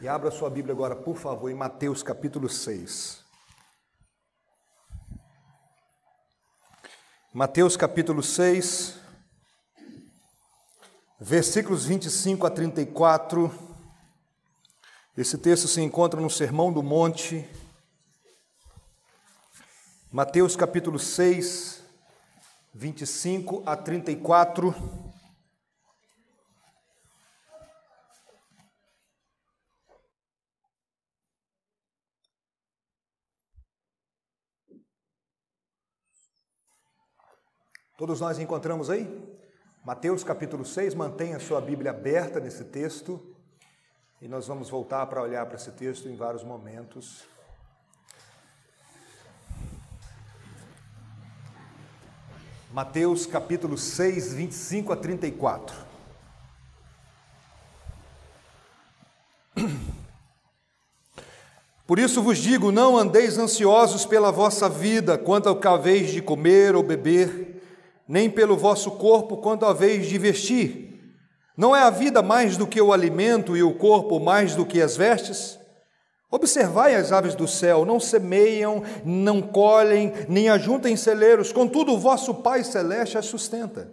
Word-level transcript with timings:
E 0.00 0.08
abra 0.08 0.30
sua 0.30 0.50
Bíblia 0.50 0.74
agora, 0.74 0.96
por 0.96 1.16
favor, 1.16 1.48
em 1.48 1.54
Mateus 1.54 2.02
capítulo 2.02 2.48
6. 2.48 3.22
Mateus 7.32 7.76
capítulo 7.76 8.20
6, 8.20 8.98
versículos 11.20 11.84
25 11.84 12.44
a 12.44 12.50
34. 12.50 13.52
Esse 15.16 15.38
texto 15.38 15.68
se 15.68 15.80
encontra 15.80 16.20
no 16.20 16.28
Sermão 16.28 16.72
do 16.72 16.82
Monte. 16.82 17.48
Mateus 20.10 20.56
capítulo 20.56 20.98
6, 20.98 21.84
25 22.74 23.62
a 23.64 23.76
34. 23.76 24.74
Todos 37.96 38.20
nós 38.20 38.40
encontramos 38.40 38.90
aí? 38.90 39.08
Mateus 39.84 40.24
capítulo 40.24 40.64
6, 40.64 40.96
mantenha 40.96 41.38
sua 41.38 41.60
Bíblia 41.60 41.92
aberta 41.92 42.40
nesse 42.40 42.64
texto 42.64 43.24
e 44.20 44.26
nós 44.26 44.48
vamos 44.48 44.68
voltar 44.68 45.06
para 45.06 45.22
olhar 45.22 45.46
para 45.46 45.54
esse 45.54 45.70
texto 45.70 46.08
em 46.08 46.16
vários 46.16 46.42
momentos. 46.42 47.22
Mateus 52.72 53.26
capítulo 53.26 53.78
6, 53.78 54.32
25 54.34 54.92
a 54.92 54.96
34. 54.96 55.76
Por 61.86 62.00
isso 62.00 62.20
vos 62.20 62.38
digo: 62.38 62.72
não 62.72 62.98
andeis 62.98 63.38
ansiosos 63.38 64.04
pela 64.04 64.32
vossa 64.32 64.68
vida, 64.68 65.16
quanto 65.16 65.48
ao 65.48 65.54
que 65.54 65.68
haveis 65.68 66.10
de 66.10 66.20
comer 66.20 66.74
ou 66.74 66.82
beber 66.82 67.53
nem 68.08 68.28
pelo 68.30 68.56
vosso 68.56 68.92
corpo 68.92 69.38
quanto 69.38 69.64
a 69.64 69.72
vez 69.72 70.06
de 70.06 70.18
vestir. 70.18 71.14
Não 71.56 71.74
é 71.74 71.82
a 71.82 71.90
vida 71.90 72.22
mais 72.22 72.56
do 72.56 72.66
que 72.66 72.80
o 72.80 72.92
alimento 72.92 73.56
e 73.56 73.62
o 73.62 73.74
corpo 73.74 74.18
mais 74.18 74.54
do 74.54 74.66
que 74.66 74.82
as 74.82 74.96
vestes? 74.96 75.58
Observai 76.30 76.96
as 76.96 77.12
aves 77.12 77.36
do 77.36 77.46
céu, 77.46 77.84
não 77.84 78.00
semeiam, 78.00 78.82
não 79.04 79.40
colhem, 79.40 80.12
nem 80.28 80.48
ajuntem 80.48 80.96
celeiros, 80.96 81.52
contudo 81.52 81.92
o 81.92 81.98
vosso 81.98 82.34
Pai 82.34 82.64
celeste 82.64 83.16
as 83.16 83.26
sustenta. 83.26 83.92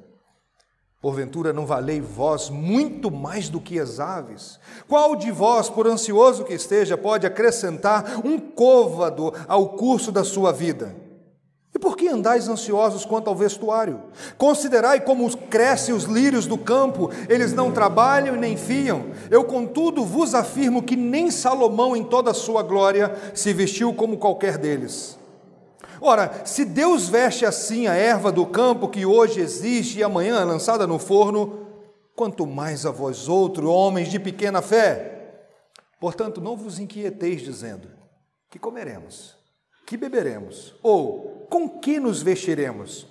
Porventura 0.99 1.51
não 1.51 1.65
valei 1.65 1.99
vós 1.99 2.49
muito 2.49 3.09
mais 3.09 3.49
do 3.49 3.59
que 3.59 3.79
as 3.79 3.99
aves? 3.99 4.59
Qual 4.87 5.15
de 5.15 5.31
vós, 5.31 5.67
por 5.67 5.87
ansioso 5.87 6.43
que 6.43 6.53
esteja, 6.53 6.95
pode 6.95 7.25
acrescentar 7.25 8.21
um 8.23 8.39
côvado 8.39 9.33
ao 9.47 9.69
curso 9.69 10.11
da 10.11 10.23
sua 10.23 10.51
vida? 10.51 10.95
Por 11.81 11.97
que 11.97 12.07
andais 12.07 12.47
ansiosos 12.47 13.03
quanto 13.03 13.27
ao 13.27 13.35
vestuário? 13.35 14.03
Considerai 14.37 15.01
como 15.01 15.35
crescem 15.35 15.95
os 15.95 16.03
lírios 16.03 16.45
do 16.45 16.55
campo, 16.55 17.09
eles 17.27 17.53
não 17.53 17.71
trabalham 17.71 18.35
e 18.35 18.39
nem 18.39 18.55
fiam. 18.55 19.07
Eu, 19.31 19.43
contudo, 19.43 20.05
vos 20.05 20.35
afirmo 20.35 20.83
que 20.83 20.95
nem 20.95 21.31
Salomão, 21.31 21.95
em 21.95 22.03
toda 22.03 22.29
a 22.29 22.35
sua 22.35 22.61
glória, 22.61 23.15
se 23.33 23.51
vestiu 23.51 23.95
como 23.95 24.19
qualquer 24.19 24.59
deles. 24.59 25.17
Ora, 25.99 26.45
se 26.45 26.63
Deus 26.65 27.09
veste 27.09 27.47
assim 27.47 27.87
a 27.87 27.95
erva 27.95 28.31
do 28.31 28.45
campo 28.45 28.87
que 28.87 29.03
hoje 29.03 29.41
existe 29.41 29.97
e 29.97 30.03
amanhã 30.03 30.39
é 30.39 30.43
lançada 30.43 30.85
no 30.85 30.99
forno, 30.99 31.65
quanto 32.15 32.45
mais 32.45 32.85
a 32.85 32.91
vós 32.91 33.27
outros, 33.27 33.67
homens 33.67 34.07
de 34.07 34.19
pequena 34.19 34.61
fé. 34.61 35.47
Portanto, 35.99 36.39
não 36.39 36.55
vos 36.55 36.77
inquieteis 36.77 37.41
dizendo: 37.41 37.87
que 38.51 38.59
comeremos? 38.59 39.40
Que 39.91 39.97
beberemos? 39.97 40.73
Ou 40.81 41.45
com 41.49 41.67
que 41.67 41.99
nos 41.99 42.21
vestiremos? 42.21 43.05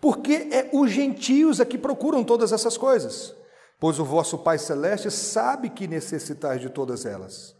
Porque 0.00 0.48
é 0.50 0.68
os 0.72 0.90
gentios 0.90 1.60
a 1.60 1.64
que 1.64 1.78
procuram 1.78 2.24
todas 2.24 2.50
essas 2.50 2.76
coisas, 2.76 3.32
pois 3.78 4.00
o 4.00 4.04
vosso 4.04 4.36
Pai 4.38 4.58
Celeste 4.58 5.08
sabe 5.08 5.70
que 5.70 5.86
necessitais 5.86 6.60
de 6.60 6.68
todas 6.68 7.06
elas. 7.06 7.54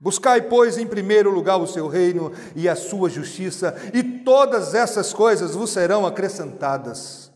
Buscai, 0.00 0.40
pois, 0.40 0.78
em 0.78 0.86
primeiro 0.86 1.30
lugar 1.30 1.58
o 1.58 1.66
seu 1.66 1.86
reino 1.86 2.32
e 2.56 2.66
a 2.66 2.74
sua 2.74 3.10
justiça, 3.10 3.76
e 3.92 4.02
todas 4.02 4.74
essas 4.74 5.12
coisas 5.12 5.54
vos 5.54 5.68
serão 5.68 6.06
acrescentadas. 6.06 7.30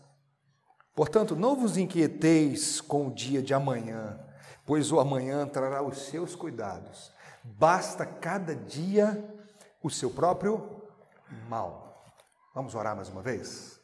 Portanto, 0.95 1.35
não 1.35 1.55
vos 1.55 1.77
inquieteis 1.77 2.81
com 2.81 3.09
o 3.09 3.13
dia 3.13 3.43
de 3.43 3.53
amanhã, 3.53 4.19
pois 4.65 4.91
o 4.91 4.99
amanhã 4.99 5.45
trará 5.45 5.83
os 5.83 5.99
seus 6.07 6.33
cuidados. 6.35 7.11
Basta 7.43 8.07
cada 8.07 8.55
dia 8.55 9.23
o 9.83 9.89
seu 9.89 10.09
próprio 10.09 10.81
mal. 11.49 12.13
Vamos 12.55 12.73
orar 12.73 12.95
mais 12.95 13.09
uma 13.09 13.21
vez? 13.21 13.79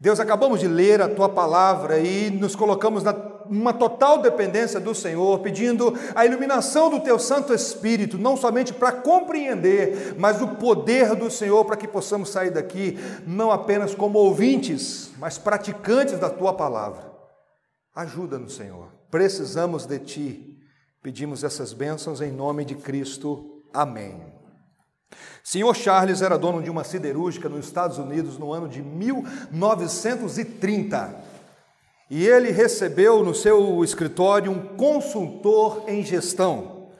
Deus, 0.00 0.20
acabamos 0.20 0.60
de 0.60 0.68
ler 0.68 1.02
a 1.02 1.12
tua 1.12 1.28
palavra 1.28 1.98
e 1.98 2.30
nos 2.30 2.54
colocamos 2.54 3.02
numa 3.50 3.72
total 3.72 4.22
dependência 4.22 4.78
do 4.78 4.94
Senhor, 4.94 5.40
pedindo 5.40 5.92
a 6.14 6.24
iluminação 6.24 6.88
do 6.88 7.00
teu 7.00 7.18
Santo 7.18 7.52
Espírito, 7.52 8.16
não 8.16 8.36
somente 8.36 8.72
para 8.72 8.92
compreender, 8.92 10.14
mas 10.16 10.40
o 10.40 10.54
poder 10.54 11.16
do 11.16 11.28
Senhor 11.28 11.64
para 11.64 11.76
que 11.76 11.88
possamos 11.88 12.28
sair 12.28 12.50
daqui 12.50 12.96
não 13.26 13.50
apenas 13.50 13.92
como 13.92 14.20
ouvintes, 14.20 15.10
mas 15.18 15.36
praticantes 15.36 16.16
da 16.20 16.30
tua 16.30 16.54
palavra. 16.54 17.10
Ajuda-nos, 17.92 18.54
Senhor. 18.54 18.92
Precisamos 19.10 19.84
de 19.84 19.98
ti. 19.98 20.60
Pedimos 21.02 21.42
essas 21.42 21.72
bênçãos 21.72 22.20
em 22.20 22.30
nome 22.30 22.64
de 22.64 22.76
Cristo. 22.76 23.64
Amém. 23.74 24.37
Senhor 25.48 25.74
Charles 25.74 26.20
era 26.20 26.36
dono 26.36 26.62
de 26.62 26.68
uma 26.68 26.84
siderúrgica 26.84 27.48
nos 27.48 27.64
Estados 27.64 27.96
Unidos 27.96 28.36
no 28.36 28.52
ano 28.52 28.68
de 28.68 28.82
1930. 28.82 31.14
E 32.10 32.26
ele 32.26 32.50
recebeu 32.50 33.24
no 33.24 33.34
seu 33.34 33.82
escritório 33.82 34.52
um 34.52 34.76
consultor 34.76 35.84
em 35.88 36.04
gestão, 36.04 36.90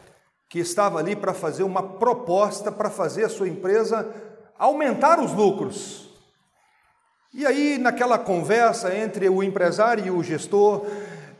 que 0.48 0.58
estava 0.58 0.98
ali 0.98 1.14
para 1.14 1.34
fazer 1.34 1.62
uma 1.62 1.82
proposta 1.82 2.72
para 2.72 2.88
fazer 2.88 3.24
a 3.24 3.28
sua 3.28 3.48
empresa 3.48 4.10
aumentar 4.58 5.20
os 5.20 5.34
lucros. 5.34 6.08
E 7.34 7.44
aí, 7.44 7.76
naquela 7.76 8.18
conversa 8.18 8.96
entre 8.96 9.28
o 9.28 9.42
empresário 9.42 10.06
e 10.06 10.10
o 10.10 10.22
gestor, 10.22 10.86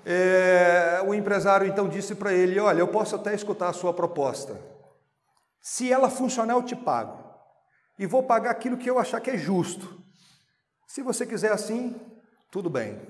é, 0.04 1.00
o 1.06 1.14
empresário 1.14 1.66
então 1.66 1.88
disse 1.88 2.14
para 2.14 2.34
ele: 2.34 2.60
Olha, 2.60 2.80
eu 2.80 2.88
posso 2.88 3.16
até 3.16 3.34
escutar 3.34 3.70
a 3.70 3.72
sua 3.72 3.94
proposta 3.94 4.77
se 5.60 5.92
ela 5.92 6.08
funcionar, 6.08 6.54
eu 6.54 6.62
te 6.62 6.76
pago. 6.76 7.24
E 7.98 8.06
vou 8.06 8.22
pagar 8.22 8.50
aquilo 8.50 8.76
que 8.76 8.88
eu 8.88 8.98
achar 8.98 9.20
que 9.20 9.30
é 9.30 9.36
justo. 9.36 10.02
Se 10.86 11.02
você 11.02 11.26
quiser 11.26 11.52
assim, 11.52 11.94
tudo 12.50 12.70
bem. 12.70 13.00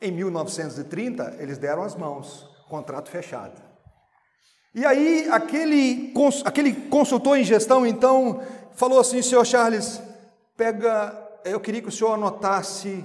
Em 0.00 0.12
1930, 0.12 1.36
eles 1.40 1.58
deram 1.58 1.82
as 1.82 1.96
mãos, 1.96 2.48
contrato 2.68 3.10
fechado. 3.10 3.60
E 4.74 4.86
aí, 4.86 5.28
aquele, 5.30 6.14
aquele 6.44 6.72
consultor 6.88 7.36
em 7.36 7.44
gestão, 7.44 7.86
então, 7.86 8.40
falou 8.74 9.00
assim: 9.00 9.20
senhor 9.20 9.44
Charles, 9.44 10.00
pega, 10.56 11.16
eu 11.44 11.58
queria 11.58 11.82
que 11.82 11.88
o 11.88 11.92
senhor 11.92 12.14
anotasse 12.14 13.04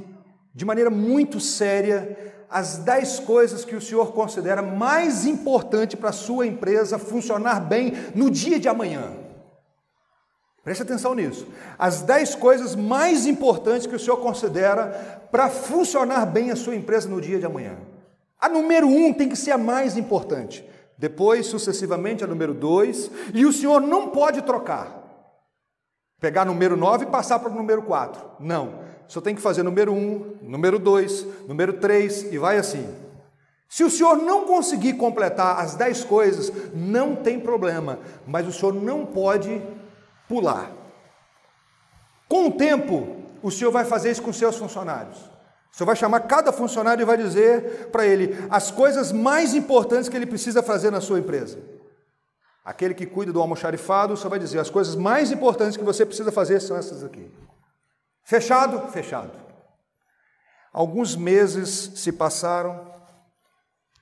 de 0.53 0.65
maneira 0.65 0.91
muito 0.91 1.39
séria 1.39 2.42
as 2.53 2.77
dez 2.77 3.19
coisas 3.19 3.65
que 3.65 3.75
o 3.75 3.81
senhor 3.81 4.13
considera 4.13 4.61
mais 4.61 5.25
importante 5.25 5.97
para 5.97 6.09
a 6.09 6.13
sua 6.13 6.45
empresa 6.45 6.99
funcionar 6.99 7.59
bem 7.59 7.93
no 8.13 8.29
dia 8.29 8.59
de 8.59 8.69
amanhã. 8.69 9.11
Preste 10.63 10.83
atenção 10.83 11.15
nisso. 11.15 11.47
As 11.79 12.03
dez 12.03 12.35
coisas 12.35 12.75
mais 12.75 13.25
importantes 13.25 13.87
que 13.87 13.95
o 13.95 13.99
senhor 13.99 14.17
considera 14.17 15.23
para 15.31 15.49
funcionar 15.49 16.27
bem 16.27 16.51
a 16.51 16.55
sua 16.55 16.75
empresa 16.75 17.09
no 17.09 17.19
dia 17.19 17.39
de 17.39 17.45
amanhã. 17.47 17.75
A 18.39 18.47
número 18.47 18.87
um 18.87 19.11
tem 19.11 19.27
que 19.27 19.35
ser 19.35 19.51
a 19.51 19.57
mais 19.57 19.97
importante. 19.97 20.63
Depois, 20.95 21.47
sucessivamente, 21.47 22.23
a 22.23 22.27
número 22.27 22.53
dois. 22.53 23.09
E 23.33 23.47
o 23.47 23.51
senhor 23.51 23.81
não 23.81 24.09
pode 24.09 24.43
trocar. 24.43 25.01
Pegar 26.21 26.45
número 26.45 26.77
nove 26.77 27.05
e 27.05 27.09
passar 27.09 27.39
para 27.39 27.51
o 27.51 27.55
número 27.55 27.81
quatro. 27.81 28.23
Não 28.39 28.92
só 29.07 29.21
tem 29.21 29.35
que 29.35 29.41
fazer 29.41 29.63
número 29.63 29.93
um, 29.93 30.35
número 30.41 30.79
dois, 30.79 31.25
número 31.47 31.73
três 31.73 32.31
e 32.31 32.37
vai 32.37 32.57
assim. 32.57 32.87
Se 33.69 33.83
o 33.83 33.89
senhor 33.89 34.17
não 34.17 34.45
conseguir 34.45 34.93
completar 34.93 35.59
as 35.59 35.75
dez 35.75 36.03
coisas, 36.03 36.51
não 36.73 37.15
tem 37.15 37.39
problema, 37.39 37.99
mas 38.25 38.47
o 38.47 38.51
senhor 38.51 38.73
não 38.73 39.05
pode 39.05 39.61
pular. 40.27 40.71
Com 42.27 42.47
o 42.47 42.51
tempo, 42.51 43.17
o 43.41 43.51
senhor 43.51 43.71
vai 43.71 43.83
fazer 43.83 44.11
isso 44.11 44.21
com 44.21 44.31
seus 44.31 44.57
funcionários. 44.57 45.17
O 45.17 45.75
senhor 45.75 45.87
vai 45.87 45.95
chamar 45.95 46.19
cada 46.21 46.51
funcionário 46.51 47.01
e 47.01 47.05
vai 47.05 47.17
dizer 47.17 47.89
para 47.91 48.05
ele 48.05 48.37
as 48.49 48.69
coisas 48.69 49.11
mais 49.11 49.55
importantes 49.55 50.07
que 50.07 50.15
ele 50.15 50.27
precisa 50.27 50.61
fazer 50.61 50.91
na 50.91 51.01
sua 51.01 51.17
empresa. 51.17 51.57
Aquele 52.63 52.93
que 52.93 53.07
cuida 53.07 53.33
do 53.33 53.41
almoxarifado, 53.41 54.13
o 54.13 54.17
senhor 54.17 54.29
vai 54.29 54.39
dizer 54.39 54.59
as 54.59 54.69
coisas 54.69 54.95
mais 54.95 55.31
importantes 55.31 55.75
que 55.75 55.83
você 55.83 56.05
precisa 56.05 56.31
fazer 56.31 56.59
são 56.59 56.77
essas 56.77 57.03
aqui. 57.03 57.29
Fechado? 58.23 58.87
Fechado. 58.91 59.31
Alguns 60.71 61.15
meses 61.15 61.91
se 61.95 62.11
passaram 62.11 62.91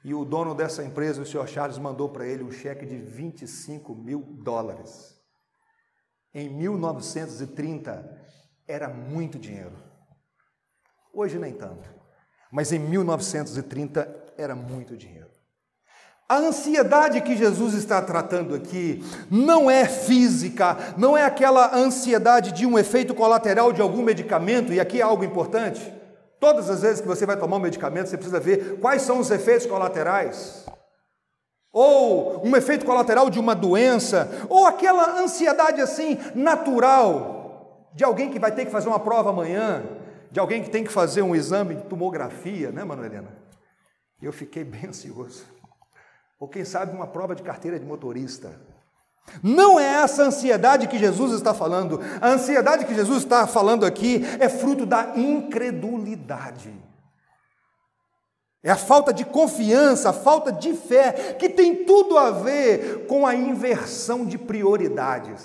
E 0.04 0.16
o 0.16 0.26
dono 0.26 0.56
dessa 0.56 0.84
empresa, 0.84 1.22
o 1.22 1.26
senhor 1.26 1.48
Charles, 1.48 1.78
mandou 1.78 2.10
para 2.10 2.26
ele 2.26 2.44
um 2.44 2.52
cheque 2.52 2.88
de 2.88 2.98
25 2.98 3.94
mil 3.94 4.22
dólares. 4.44 5.16
Em 6.34 6.50
1930 6.50 8.20
era 8.68 8.90
muito 8.90 9.38
dinheiro. 9.38 9.78
Hoje 11.14 11.38
nem 11.38 11.54
tanto. 11.54 11.88
Mas 12.52 12.72
em 12.72 12.80
1930 12.80 14.34
era 14.38 14.56
muito 14.56 14.98
dinheiro. 14.98 15.31
A 16.32 16.38
ansiedade 16.38 17.20
que 17.20 17.36
Jesus 17.36 17.74
está 17.74 18.02
tratando 18.02 18.56
aqui 18.56 19.04
não 19.30 19.70
é 19.70 19.86
física, 19.86 20.78
não 20.98 21.18
é 21.18 21.26
aquela 21.26 21.76
ansiedade 21.76 22.54
de 22.54 22.66
um 22.66 22.80
efeito 22.80 23.14
colateral 23.14 23.74
de 23.74 23.82
algum 23.82 24.02
medicamento, 24.02 24.72
e 24.72 24.80
aqui 24.80 25.02
é 25.02 25.04
algo 25.04 25.26
importante. 25.26 25.94
Todas 26.40 26.70
as 26.70 26.84
vezes 26.84 27.02
que 27.02 27.08
você 27.08 27.26
vai 27.26 27.36
tomar 27.36 27.58
um 27.58 27.60
medicamento, 27.60 28.08
você 28.08 28.16
precisa 28.16 28.40
ver 28.40 28.80
quais 28.80 29.02
são 29.02 29.20
os 29.20 29.30
efeitos 29.30 29.66
colaterais. 29.66 30.66
Ou 31.70 32.48
um 32.48 32.56
efeito 32.56 32.86
colateral 32.86 33.30
de 33.30 33.38
uma 33.38 33.54
doença, 33.54 34.30
ou 34.48 34.66
aquela 34.66 35.20
ansiedade 35.20 35.82
assim 35.82 36.18
natural 36.34 37.90
de 37.94 38.06
alguém 38.06 38.30
que 38.30 38.40
vai 38.40 38.54
ter 38.54 38.64
que 38.64 38.72
fazer 38.72 38.88
uma 38.88 39.02
prova 39.02 39.32
amanhã, 39.32 39.84
de 40.32 40.40
alguém 40.40 40.64
que 40.64 40.70
tem 40.70 40.86
que 40.86 40.94
fazer 40.94 41.24
um 41.24 41.36
exame 41.36 41.76
de 41.76 41.84
tomografia, 41.84 42.72
né, 42.72 42.86
Manuelena? 42.86 43.36
Eu 44.22 44.32
fiquei 44.32 44.64
bem 44.64 44.86
ansioso. 44.88 45.60
Ou 46.42 46.48
quem 46.48 46.66
sabe 46.66 46.96
uma 46.96 47.06
prova 47.06 47.36
de 47.36 47.44
carteira 47.44 47.80
de 47.80 47.86
motorista. 47.86 48.60
Não 49.44 49.80
é 49.80 50.02
essa 50.02 50.24
ansiedade 50.24 50.88
que 50.88 50.98
Jesus 50.98 51.34
está 51.34 51.54
falando. 51.54 52.02
A 52.20 52.30
ansiedade 52.30 52.84
que 52.84 52.96
Jesus 52.96 53.20
está 53.20 53.46
falando 53.46 53.86
aqui 53.86 54.26
é 54.40 54.50
fruto 54.50 54.84
da 54.84 55.14
incredulidade. 55.16 56.74
É 58.64 58.72
a 58.72 58.76
falta 58.76 59.14
de 59.14 59.24
confiança, 59.24 60.10
a 60.10 60.14
falta 60.14 60.52
de 60.52 60.74
fé, 60.74 61.36
que 61.38 61.48
tem 61.48 61.86
tudo 61.86 62.18
a 62.18 62.32
ver 62.32 63.06
com 63.06 63.28
a 63.28 63.36
inversão 63.36 64.26
de 64.26 64.40
prioridades. 64.40 65.44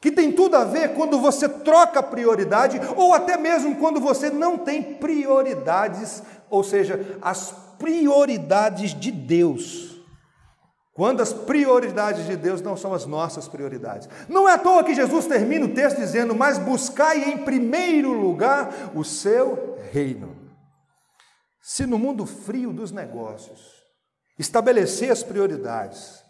Que 0.00 0.10
tem 0.10 0.32
tudo 0.32 0.56
a 0.56 0.64
ver 0.64 0.94
quando 0.94 1.20
você 1.20 1.48
troca 1.48 2.02
prioridade, 2.02 2.80
ou 2.96 3.14
até 3.14 3.36
mesmo 3.36 3.76
quando 3.76 4.00
você 4.00 4.30
não 4.30 4.58
tem 4.58 4.82
prioridades, 4.82 6.24
ou 6.50 6.64
seja, 6.64 7.18
as 7.22 7.52
prioridades 7.78 8.92
de 8.92 9.10
Deus. 9.10 9.90
Quando 10.92 11.22
as 11.22 11.32
prioridades 11.32 12.26
de 12.26 12.36
Deus 12.36 12.60
não 12.60 12.76
são 12.76 12.92
as 12.92 13.06
nossas 13.06 13.48
prioridades. 13.48 14.08
Não 14.28 14.48
é 14.48 14.54
à 14.54 14.58
toa 14.58 14.84
que 14.84 14.94
Jesus 14.94 15.26
termina 15.26 15.64
o 15.64 15.72
texto 15.72 15.96
dizendo: 15.96 16.34
Mas 16.34 16.58
buscai 16.58 17.30
em 17.30 17.38
primeiro 17.38 18.12
lugar 18.12 18.90
o 18.94 19.02
seu 19.02 19.78
reino. 19.90 20.36
Se 21.62 21.86
no 21.86 21.98
mundo 21.98 22.26
frio 22.26 22.72
dos 22.72 22.90
negócios, 22.90 23.60
estabelecer 24.38 25.10
as 25.10 25.22
prioridades, 25.22 26.22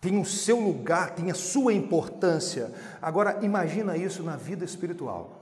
tem 0.00 0.18
o 0.18 0.24
seu 0.24 0.58
lugar, 0.58 1.14
tem 1.14 1.30
a 1.30 1.34
sua 1.34 1.72
importância. 1.72 2.72
Agora, 3.00 3.38
imagina 3.42 3.96
isso 3.96 4.22
na 4.22 4.36
vida 4.36 4.64
espiritual. 4.64 5.39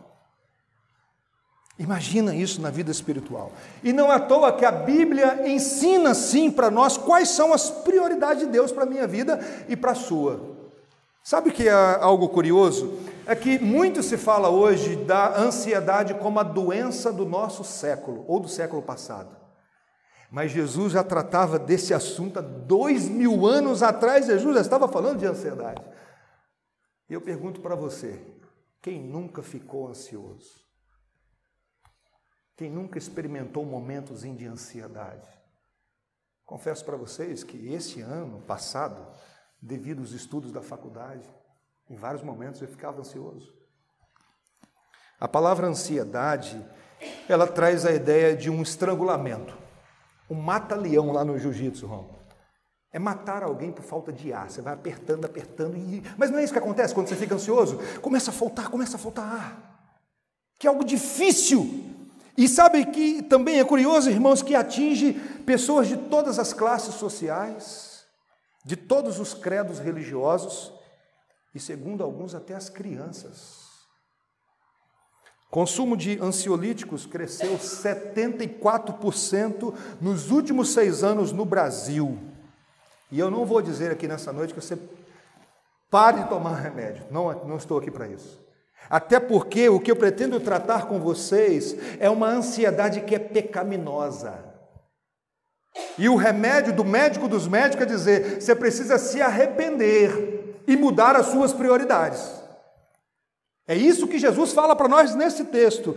Imagina 1.79 2.35
isso 2.35 2.61
na 2.61 2.71
vida 2.71 2.91
espiritual. 2.91 3.53
E 3.85 3.93
não 3.93 4.11
é 4.11 4.17
à 4.17 4.21
toa 4.21 4.53
que 4.53 4.65
a 4.65 4.73
Bíblia 4.73 5.49
ensina 5.49 6.13
sim 6.13 6.51
para 6.51 6.71
nós 6.71 6.97
quais 6.97 7.29
são 7.29 7.53
as 7.53 7.71
prioridades 7.71 8.45
de 8.45 8.51
Deus 8.51 8.73
para 8.73 8.83
a 8.83 8.87
minha 8.87 9.07
vida 9.07 9.39
e 9.69 9.77
para 9.77 9.93
a 9.93 9.95
sua. 9.95 10.57
Sabe 11.23 11.51
o 11.51 11.53
que 11.53 11.69
é 11.69 11.73
algo 11.73 12.29
curioso? 12.31 12.99
É 13.27 13.37
que 13.37 13.59
muito 13.59 14.03
se 14.03 14.17
fala 14.17 14.49
hoje 14.49 14.97
da 14.97 15.39
ansiedade 15.39 16.15
como 16.15 16.41
a 16.41 16.43
doença 16.43 17.13
do 17.13 17.25
nosso 17.25 17.63
século, 17.63 18.25
ou 18.27 18.41
do 18.41 18.49
século 18.49 18.83
passado. 18.83 19.37
Mas 20.33 20.51
Jesus 20.51 20.95
já 20.95 21.05
tratava 21.05 21.59
desse 21.59 21.95
assunto 21.95 22.39
há 22.39 22.43
dois 22.43 23.09
mil 23.09 23.47
anos 23.47 23.83
atrás, 23.83 24.27
Jesus 24.27 24.55
já 24.55 24.61
estava 24.63 24.89
falando 24.89 25.19
de 25.19 25.27
ansiedade. 25.27 25.83
E 27.09 27.15
eu 27.15 27.21
pergunto 27.21 27.61
para 27.61 27.75
você: 27.75 28.21
quem 28.83 29.01
nunca 29.01 29.43
ficou 29.43 29.89
ansioso? 29.89 30.68
Quem 32.59 32.69
nunca 32.69 32.99
experimentou 32.99 33.65
momentos 33.65 34.23
de 34.23 34.45
ansiedade? 34.45 35.29
Confesso 36.45 36.85
para 36.85 36.97
vocês 36.97 37.45
que 37.45 37.73
esse 37.73 38.01
ano 38.01 38.41
passado, 38.41 39.07
devido 39.63 40.01
aos 40.01 40.11
estudos 40.11 40.51
da 40.51 40.61
faculdade, 40.61 41.23
em 41.89 41.95
vários 41.95 42.21
momentos 42.21 42.61
eu 42.61 42.67
ficava 42.67 42.99
ansioso. 42.99 43.55
A 45.21 45.29
palavra 45.29 45.69
ansiedade, 45.69 46.61
ela 47.29 47.47
traz 47.47 47.87
a 47.87 47.93
ideia 47.93 48.37
de 48.37 48.51
um 48.51 48.61
estrangulamento, 48.61 49.57
um 50.29 50.35
mata-leão 50.35 51.13
lá 51.13 51.25
no 51.25 51.39
jiu-jitsu, 51.39 51.87
Rom. 51.87 52.13
É 52.91 52.99
matar 52.99 53.45
alguém 53.45 53.71
por 53.71 53.85
falta 53.85 54.13
de 54.13 54.33
ar. 54.33 54.51
Você 54.51 54.61
vai 54.61 54.75
apertando, 54.75 55.25
apertando, 55.27 55.77
e... 55.77 56.03
mas 56.17 56.29
não 56.29 56.41
é 56.41 56.43
isso 56.43 56.53
que 56.53 56.59
acontece 56.59 56.93
quando 56.93 57.07
você 57.07 57.15
fica 57.15 57.37
ansioso? 57.37 57.79
Começa 58.01 58.33
a 58.33 58.35
faltar, 58.35 58.69
começa 58.69 58.97
a 58.97 58.99
faltar 58.99 59.33
ar. 59.33 59.95
Que 60.59 60.67
é 60.67 60.71
algo 60.71 60.85
difícil 60.85 61.97
e 62.39 62.49
sabe 62.49 62.87
que 62.87 63.21
também 63.21 63.59
é 63.59 63.65
curioso, 63.65 64.09
irmãos, 64.09 64.43
que 64.43 64.55
atinge 64.55 65.13
pessoas 65.45 65.89
de 65.89 65.97
todas 65.97 66.39
as 66.39 66.53
classes 66.53 66.95
sociais, 66.95 68.05
de 68.65 68.77
todos 68.77 69.19
os 69.19 69.35
credos 69.35 69.81
religiosos 69.81 70.73
e, 71.53 71.59
segundo 71.59 72.05
alguns, 72.05 72.37
até 72.37 72.55
as 72.55 72.69
crianças. 72.69 73.67
Consumo 75.51 75.97
de 75.97 76.21
ansiolíticos 76.21 77.07
cresceu 77.07 77.59
74% 77.59 79.75
nos 80.01 80.31
últimos 80.31 80.73
seis 80.73 81.03
anos 81.03 81.33
no 81.33 81.45
Brasil. 81.45 82.17
E 83.11 83.19
eu 83.19 83.33
não 83.33 83.45
vou 83.45 83.61
dizer 83.61 83.91
aqui 83.91 84.07
nessa 84.07 84.33
noite 84.33 84.55
que 84.55 84.61
você 84.61 84.79
pare 85.91 86.23
de 86.23 86.29
tomar 86.29 86.55
remédio, 86.55 87.05
não, 87.11 87.33
não 87.45 87.57
estou 87.57 87.79
aqui 87.79 87.91
para 87.91 88.07
isso. 88.07 88.47
Até 88.91 89.21
porque 89.21 89.69
o 89.69 89.79
que 89.79 89.91
eu 89.91 89.97
pretendo 89.97 90.41
tratar 90.41 90.87
com 90.87 90.99
vocês 90.99 91.77
é 92.01 92.09
uma 92.09 92.29
ansiedade 92.29 93.03
que 93.03 93.15
é 93.15 93.19
pecaminosa. 93.19 94.49
E 95.99 96.09
o 96.09 96.17
remédio 96.17 96.75
do 96.75 96.85
médico 96.85 97.29
dos 97.29 97.47
médicos 97.47 97.85
é 97.85 97.87
dizer: 97.87 98.41
você 98.41 98.55
precisa 98.55 98.99
se 98.99 99.21
arrepender 99.21 100.63
e 100.67 100.77
mudar 100.77 101.17
as 101.17 101.27
suas 101.27 101.53
prioridades. 101.53 102.39
É 103.67 103.77
isso 103.77 104.09
que 104.09 104.19
Jesus 104.19 104.53
fala 104.53 104.75
para 104.75 104.89
nós 104.89 105.15
nesse 105.15 105.45
texto. 105.45 105.95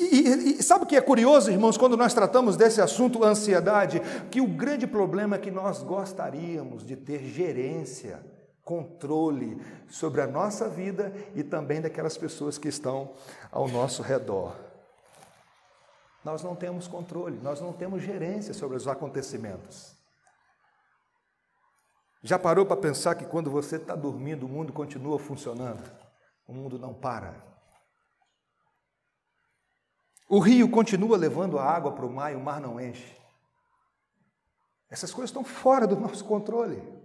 E, 0.00 0.58
e, 0.58 0.62
sabe 0.62 0.84
o 0.84 0.86
que 0.86 0.96
é 0.96 1.00
curioso, 1.02 1.50
irmãos, 1.50 1.76
quando 1.76 1.98
nós 1.98 2.14
tratamos 2.14 2.56
desse 2.56 2.80
assunto, 2.80 3.22
ansiedade? 3.22 4.00
Que 4.30 4.40
o 4.40 4.46
grande 4.46 4.86
problema 4.86 5.36
é 5.36 5.38
que 5.38 5.50
nós 5.50 5.82
gostaríamos 5.82 6.86
de 6.86 6.96
ter 6.96 7.22
gerência 7.22 8.20
controle 8.68 9.58
sobre 9.88 10.20
a 10.20 10.26
nossa 10.26 10.68
vida 10.68 11.10
e 11.34 11.42
também 11.42 11.80
daquelas 11.80 12.18
pessoas 12.18 12.58
que 12.58 12.68
estão 12.68 13.14
ao 13.50 13.66
nosso 13.66 14.02
redor. 14.02 14.54
Nós 16.22 16.42
não 16.42 16.54
temos 16.54 16.86
controle, 16.86 17.38
nós 17.38 17.62
não 17.62 17.72
temos 17.72 18.02
gerência 18.02 18.52
sobre 18.52 18.76
os 18.76 18.86
acontecimentos. 18.86 19.96
Já 22.22 22.38
parou 22.38 22.66
para 22.66 22.76
pensar 22.76 23.14
que 23.14 23.24
quando 23.24 23.50
você 23.50 23.76
está 23.76 23.96
dormindo, 23.96 24.44
o 24.44 24.48
mundo 24.50 24.70
continua 24.70 25.18
funcionando? 25.18 25.90
O 26.46 26.52
mundo 26.52 26.78
não 26.78 26.92
para. 26.92 27.42
O 30.28 30.40
rio 30.40 30.70
continua 30.70 31.16
levando 31.16 31.58
a 31.58 31.64
água 31.64 31.92
para 31.92 32.04
o 32.04 32.12
mar 32.12 32.34
e 32.34 32.36
o 32.36 32.40
mar 32.40 32.60
não 32.60 32.78
enche. 32.78 33.16
Essas 34.90 35.10
coisas 35.10 35.30
estão 35.30 35.42
fora 35.42 35.86
do 35.86 35.98
nosso 35.98 36.22
controle. 36.26 36.97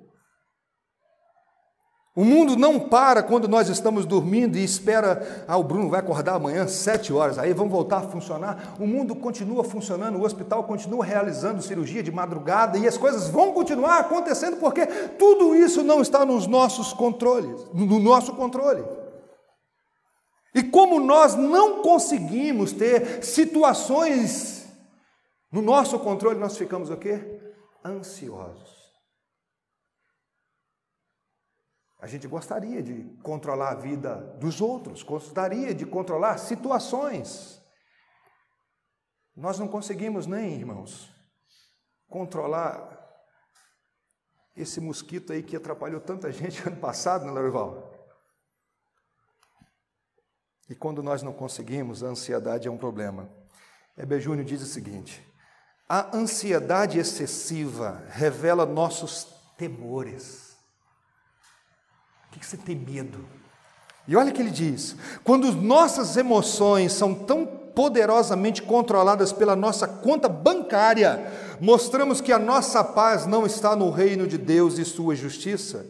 O 2.15 2.24
mundo 2.24 2.55
não 2.55 2.79
para 2.79 3.24
quando 3.24 3.48
nós 3.48 3.70
estamos 3.70 4.05
dormindo 4.05 4.55
e 4.55 4.63
espera, 4.63 5.46
ah, 5.48 5.58
o 5.58 5.63
Bruno 5.63 5.89
vai 5.89 6.00
acordar 6.00 6.36
amanhã, 6.36 6.67
sete 6.67 7.12
horas, 7.12 7.39
aí 7.39 7.53
vamos 7.53 7.72
voltar 7.72 7.98
a 7.98 8.01
funcionar. 8.01 8.75
O 8.79 8.86
mundo 8.86 9.15
continua 9.15 9.63
funcionando, 9.63 10.20
o 10.20 10.24
hospital 10.24 10.63
continua 10.65 11.03
realizando 11.03 11.63
cirurgia 11.63 12.03
de 12.03 12.12
madrugada 12.12 12.77
e 12.77 12.88
as 12.88 12.98
coisas 12.98 13.29
vão 13.29 13.51
continuar 13.51 13.98
acontecendo 13.98 14.58
porque 14.58 14.86
tudo 14.86 15.55
isso 15.55 15.82
não 15.82 16.01
está 16.01 16.24
nos 16.24 16.46
nossos 16.46 16.93
controles, 16.93 17.65
no 17.74 18.00
nosso 18.00 18.34
controle. 18.34 18.84
E 20.53 20.62
como 20.62 21.00
nós 21.00 21.34
não 21.34 21.82
conseguimos 21.82 22.72
ter 22.72 23.24
situações 23.24 24.67
no 25.51 25.63
nosso 25.63 25.98
controle, 25.98 26.39
nós 26.39 26.55
ficamos 26.55 26.91
o 26.91 26.98
quê? 26.98 27.39
Ansiosos. 27.84 28.73
A 32.03 32.05
gente 32.05 32.27
gostaria 32.27 32.83
de 32.83 33.05
controlar 33.24 33.69
a 33.69 33.75
vida 33.75 34.15
dos 34.38 34.60
outros, 34.60 35.01
gostaria 35.03 35.74
de 35.74 35.86
controlar 35.86 36.38
situações. 36.38 37.63
Nós 39.33 39.57
não 39.57 39.69
conseguimos 39.69 40.27
nem, 40.27 40.53
irmãos, 40.60 41.10
controlar 42.10 43.10
esse 44.53 44.81
mosquito 44.81 45.31
aí 45.31 45.41
que 45.41 45.55
atrapalhou 45.55 46.01
tanta 46.01 46.29
gente 46.29 46.62
ano 46.67 46.75
passado, 46.75 47.24
né, 47.24 47.31
Lorival? 47.31 47.89
E 50.69 50.75
quando 50.75 51.01
nós 51.01 51.24
não 51.24 51.31
conseguimos, 51.31 52.03
a 52.03 52.07
ansiedade 52.07 52.67
é 52.67 52.72
um 52.72 52.77
problema. 52.77 53.33
Hebe 53.95 54.19
Júnior 54.19 54.45
diz 54.45 54.62
o 54.62 54.65
seguinte: 54.65 55.25
A 55.88 56.13
ansiedade 56.13 57.00
excessiva 57.00 58.03
revela 58.10 58.65
nossos 58.65 59.24
temores. 59.57 60.52
O 62.36 62.40
que 62.40 62.46
você 62.46 62.58
tem 62.58 62.75
medo? 62.75 63.25
E 64.08 64.16
olha 64.16 64.32
o 64.32 64.34
que 64.34 64.42
ele 64.42 64.50
diz: 64.50 64.96
quando 65.24 65.52
nossas 65.54 66.18
emoções 66.18 66.92
são 66.94 67.13
tão 67.13 67.46
poderosamente 67.46 68.62
controladas 68.62 69.32
pela 69.32 69.56
nossa 69.56 69.88
conta 69.88 70.28
bancária, 70.28 71.58
mostramos 71.60 72.22
que 72.22 72.32
a 72.32 72.40
nossa 72.40 72.84
paz 72.84 73.25
não 73.25 73.46
está 73.46 73.75
no 73.75 73.90
reino 73.90 74.28
de 74.28 74.38
Deus 74.38 74.78
e 74.78 74.86
sua 74.86 75.16
justiça, 75.16 75.86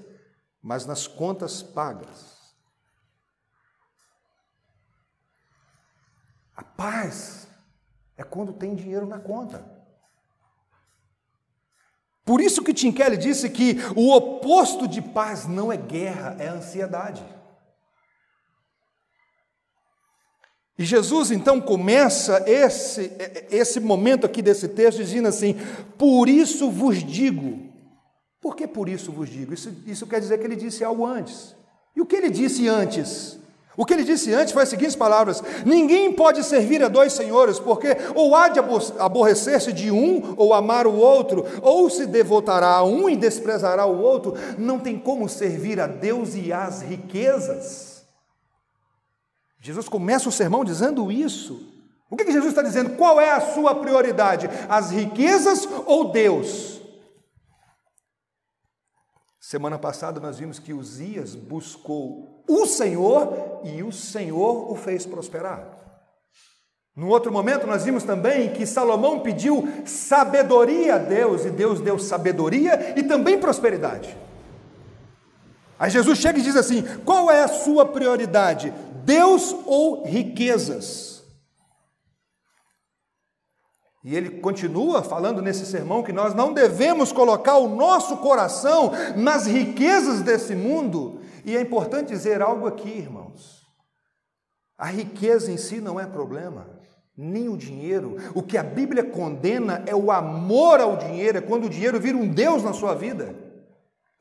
mas 0.61 0.85
nas 0.85 1.07
contas 1.07 1.61
pagas. 1.61 2.33
A 6.55 6.63
paz 6.63 7.47
é 8.15 8.23
quando 8.23 8.53
tem 8.53 8.75
dinheiro 8.75 9.07
na 9.07 9.19
conta. 9.19 9.72
Por 12.25 12.39
isso 12.39 12.63
que 12.63 12.73
Tim 12.73 12.91
Kelly 12.91 13.17
disse 13.17 13.49
que 13.49 13.77
o 13.95 14.11
oposto 14.13 14.87
de 14.87 15.01
paz 15.01 15.45
não 15.45 15.71
é 15.71 15.77
guerra, 15.77 16.35
é 16.39 16.47
ansiedade. 16.47 17.23
E 20.77 20.85
Jesus 20.85 21.31
então 21.31 21.61
começa 21.61 22.43
esse, 22.49 23.11
esse 23.51 23.79
momento 23.79 24.25
aqui 24.25 24.41
desse 24.41 24.67
texto 24.69 25.03
dizendo 25.03 25.27
assim: 25.27 25.55
Por 25.97 26.27
isso 26.27 26.71
vos 26.71 27.03
digo. 27.03 27.71
Por 28.41 28.55
que 28.55 28.67
por 28.67 28.89
isso 28.89 29.11
vos 29.11 29.29
digo? 29.29 29.53
Isso, 29.53 29.73
isso 29.85 30.07
quer 30.07 30.19
dizer 30.19 30.37
que 30.37 30.45
ele 30.45 30.55
disse 30.55 30.83
algo 30.83 31.05
antes. 31.05 31.55
E 31.95 32.01
o 32.01 32.05
que 32.05 32.15
ele 32.15 32.29
disse 32.29 32.67
antes? 32.67 33.39
O 33.75 33.85
que 33.85 33.93
ele 33.93 34.03
disse 34.03 34.31
antes 34.33 34.53
foi 34.53 34.63
as 34.63 34.69
seguintes 34.69 34.95
palavras: 34.95 35.41
Ninguém 35.65 36.13
pode 36.13 36.43
servir 36.43 36.83
a 36.83 36.87
dois 36.87 37.13
senhores, 37.13 37.59
porque 37.59 37.87
ou 38.13 38.35
há 38.35 38.49
de 38.49 38.59
aborrecer-se 38.99 39.73
de 39.73 39.89
um 39.89 40.35
ou 40.37 40.53
amar 40.53 40.85
o 40.85 40.95
outro, 40.95 41.45
ou 41.61 41.89
se 41.89 42.05
devotará 42.05 42.67
a 42.67 42.83
um 42.83 43.09
e 43.09 43.15
desprezará 43.15 43.85
o 43.85 43.99
outro. 43.99 44.35
Não 44.57 44.79
tem 44.79 44.99
como 44.99 45.27
servir 45.27 45.79
a 45.79 45.87
Deus 45.87 46.35
e 46.35 46.53
às 46.53 46.81
riquezas. 46.81 48.05
Jesus 49.59 49.89
começa 49.89 50.29
o 50.29 50.31
sermão 50.31 50.63
dizendo 50.63 51.11
isso. 51.11 51.69
O 52.11 52.15
que, 52.15 52.25
que 52.25 52.31
Jesus 52.31 52.51
está 52.51 52.61
dizendo? 52.61 52.95
Qual 52.95 53.19
é 53.19 53.31
a 53.31 53.41
sua 53.41 53.73
prioridade? 53.73 54.47
As 54.69 54.91
riquezas 54.91 55.67
ou 55.87 56.11
Deus? 56.11 56.79
Semana 59.39 59.79
passada 59.79 60.19
nós 60.19 60.37
vimos 60.37 60.59
que 60.59 60.73
Uzias 60.73 61.33
buscou 61.33 62.32
o 62.47 62.65
Senhor 62.65 63.61
e 63.63 63.83
o 63.83 63.91
Senhor 63.91 64.71
o 64.71 64.75
fez 64.75 65.05
prosperar. 65.05 65.83
No 66.95 67.07
outro 67.07 67.31
momento 67.31 67.65
nós 67.65 67.83
vimos 67.83 68.03
também 68.03 68.53
que 68.53 68.65
Salomão 68.65 69.19
pediu 69.19 69.67
sabedoria 69.85 70.95
a 70.95 70.97
Deus 70.99 71.43
e 71.43 71.49
Deus 71.49 71.79
deu 71.79 71.97
sabedoria 71.97 72.93
e 72.95 73.03
também 73.03 73.39
prosperidade. 73.39 74.15
Aí 75.79 75.89
Jesus 75.89 76.19
chega 76.19 76.37
e 76.37 76.43
diz 76.43 76.55
assim: 76.55 76.83
qual 77.03 77.31
é 77.31 77.43
a 77.43 77.47
sua 77.47 77.85
prioridade? 77.85 78.71
Deus 79.03 79.55
ou 79.65 80.05
riquezas? 80.05 81.13
E 84.03 84.15
ele 84.15 84.41
continua 84.41 85.01
falando 85.01 85.41
nesse 85.41 85.65
sermão 85.65 86.03
que 86.03 86.11
nós 86.11 86.35
não 86.35 86.53
devemos 86.53 87.13
colocar 87.13 87.55
o 87.55 87.69
nosso 87.69 88.17
coração 88.17 88.91
nas 89.15 89.47
riquezas 89.47 90.21
desse 90.21 90.53
mundo. 90.53 91.21
E 91.45 91.55
é 91.55 91.61
importante 91.61 92.09
dizer 92.09 92.41
algo 92.41 92.67
aqui, 92.67 92.89
irmãos. 92.89 93.63
A 94.77 94.87
riqueza 94.87 95.51
em 95.51 95.57
si 95.57 95.79
não 95.79 95.99
é 95.99 96.05
problema, 96.05 96.67
nem 97.15 97.47
o 97.47 97.57
dinheiro. 97.57 98.17
O 98.33 98.41
que 98.41 98.57
a 98.57 98.63
Bíblia 98.63 99.03
condena 99.03 99.83
é 99.85 99.95
o 99.95 100.11
amor 100.11 100.79
ao 100.79 100.97
dinheiro, 100.97 101.37
é 101.37 101.41
quando 101.41 101.65
o 101.65 101.69
dinheiro 101.69 101.99
vira 101.99 102.17
um 102.17 102.27
Deus 102.27 102.63
na 102.63 102.73
sua 102.73 102.95
vida. 102.95 103.35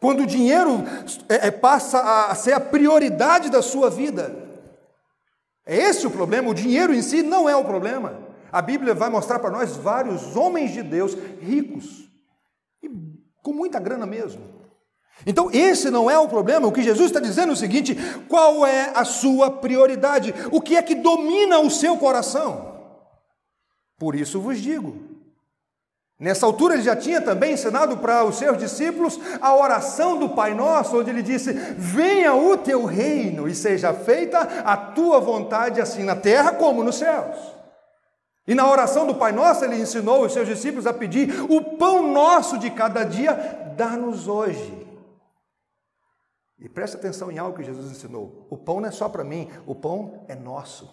Quando 0.00 0.24
o 0.24 0.26
dinheiro 0.26 0.82
é, 1.28 1.46
é, 1.46 1.50
passa 1.50 2.26
a 2.26 2.34
ser 2.34 2.52
a 2.52 2.60
prioridade 2.60 3.50
da 3.50 3.62
sua 3.62 3.88
vida. 3.88 4.34
É 5.64 5.76
esse 5.76 6.06
o 6.06 6.10
problema, 6.10 6.50
o 6.50 6.54
dinheiro 6.54 6.92
em 6.92 7.00
si 7.00 7.22
não 7.22 7.48
é 7.48 7.54
o 7.54 7.64
problema. 7.64 8.18
A 8.50 8.60
Bíblia 8.60 8.94
vai 8.94 9.08
mostrar 9.08 9.38
para 9.38 9.50
nós 9.50 9.76
vários 9.76 10.36
homens 10.36 10.72
de 10.72 10.82
Deus 10.82 11.14
ricos 11.40 12.10
e 12.82 12.90
com 13.42 13.52
muita 13.52 13.78
grana 13.78 14.04
mesmo. 14.04 14.61
Então, 15.26 15.50
esse 15.52 15.90
não 15.90 16.10
é 16.10 16.18
o 16.18 16.28
problema. 16.28 16.66
O 16.66 16.72
que 16.72 16.82
Jesus 16.82 17.06
está 17.06 17.20
dizendo 17.20 17.50
é 17.50 17.52
o 17.52 17.56
seguinte: 17.56 17.96
qual 18.28 18.66
é 18.66 18.90
a 18.94 19.04
sua 19.04 19.50
prioridade? 19.50 20.34
O 20.50 20.60
que 20.60 20.76
é 20.76 20.82
que 20.82 20.94
domina 20.94 21.58
o 21.60 21.70
seu 21.70 21.96
coração? 21.96 22.72
Por 23.98 24.14
isso 24.14 24.40
vos 24.40 24.58
digo. 24.58 25.12
Nessa 26.18 26.46
altura, 26.46 26.74
ele 26.74 26.84
já 26.84 26.94
tinha 26.94 27.20
também 27.20 27.54
ensinado 27.54 27.96
para 27.96 28.24
os 28.24 28.36
seus 28.36 28.56
discípulos 28.56 29.18
a 29.40 29.56
oração 29.56 30.16
do 30.16 30.28
Pai 30.28 30.54
Nosso, 30.54 30.98
onde 30.98 31.10
ele 31.10 31.22
disse: 31.22 31.52
Venha 31.52 32.34
o 32.34 32.56
teu 32.56 32.84
reino 32.84 33.48
e 33.48 33.54
seja 33.54 33.92
feita 33.92 34.38
a 34.64 34.76
tua 34.76 35.20
vontade, 35.20 35.80
assim 35.80 36.04
na 36.04 36.14
terra 36.14 36.52
como 36.52 36.84
nos 36.84 36.96
céus. 36.96 37.36
E 38.46 38.54
na 38.54 38.68
oração 38.68 39.06
do 39.06 39.14
Pai 39.14 39.32
Nosso, 39.32 39.64
ele 39.64 39.80
ensinou 39.80 40.24
os 40.24 40.32
seus 40.32 40.46
discípulos 40.46 40.86
a 40.86 40.92
pedir: 40.92 41.28
o 41.48 41.76
pão 41.76 42.12
nosso 42.12 42.58
de 42.58 42.70
cada 42.70 43.04
dia, 43.04 43.34
dá-nos 43.76 44.28
hoje. 44.28 44.81
E 46.62 46.68
preste 46.68 46.96
atenção 46.96 47.30
em 47.30 47.38
algo 47.38 47.56
que 47.56 47.64
Jesus 47.64 47.90
ensinou: 47.90 48.46
o 48.48 48.56
pão 48.56 48.80
não 48.80 48.88
é 48.88 48.92
só 48.92 49.08
para 49.08 49.24
mim, 49.24 49.48
o 49.66 49.74
pão 49.74 50.24
é 50.28 50.34
nosso. 50.34 50.92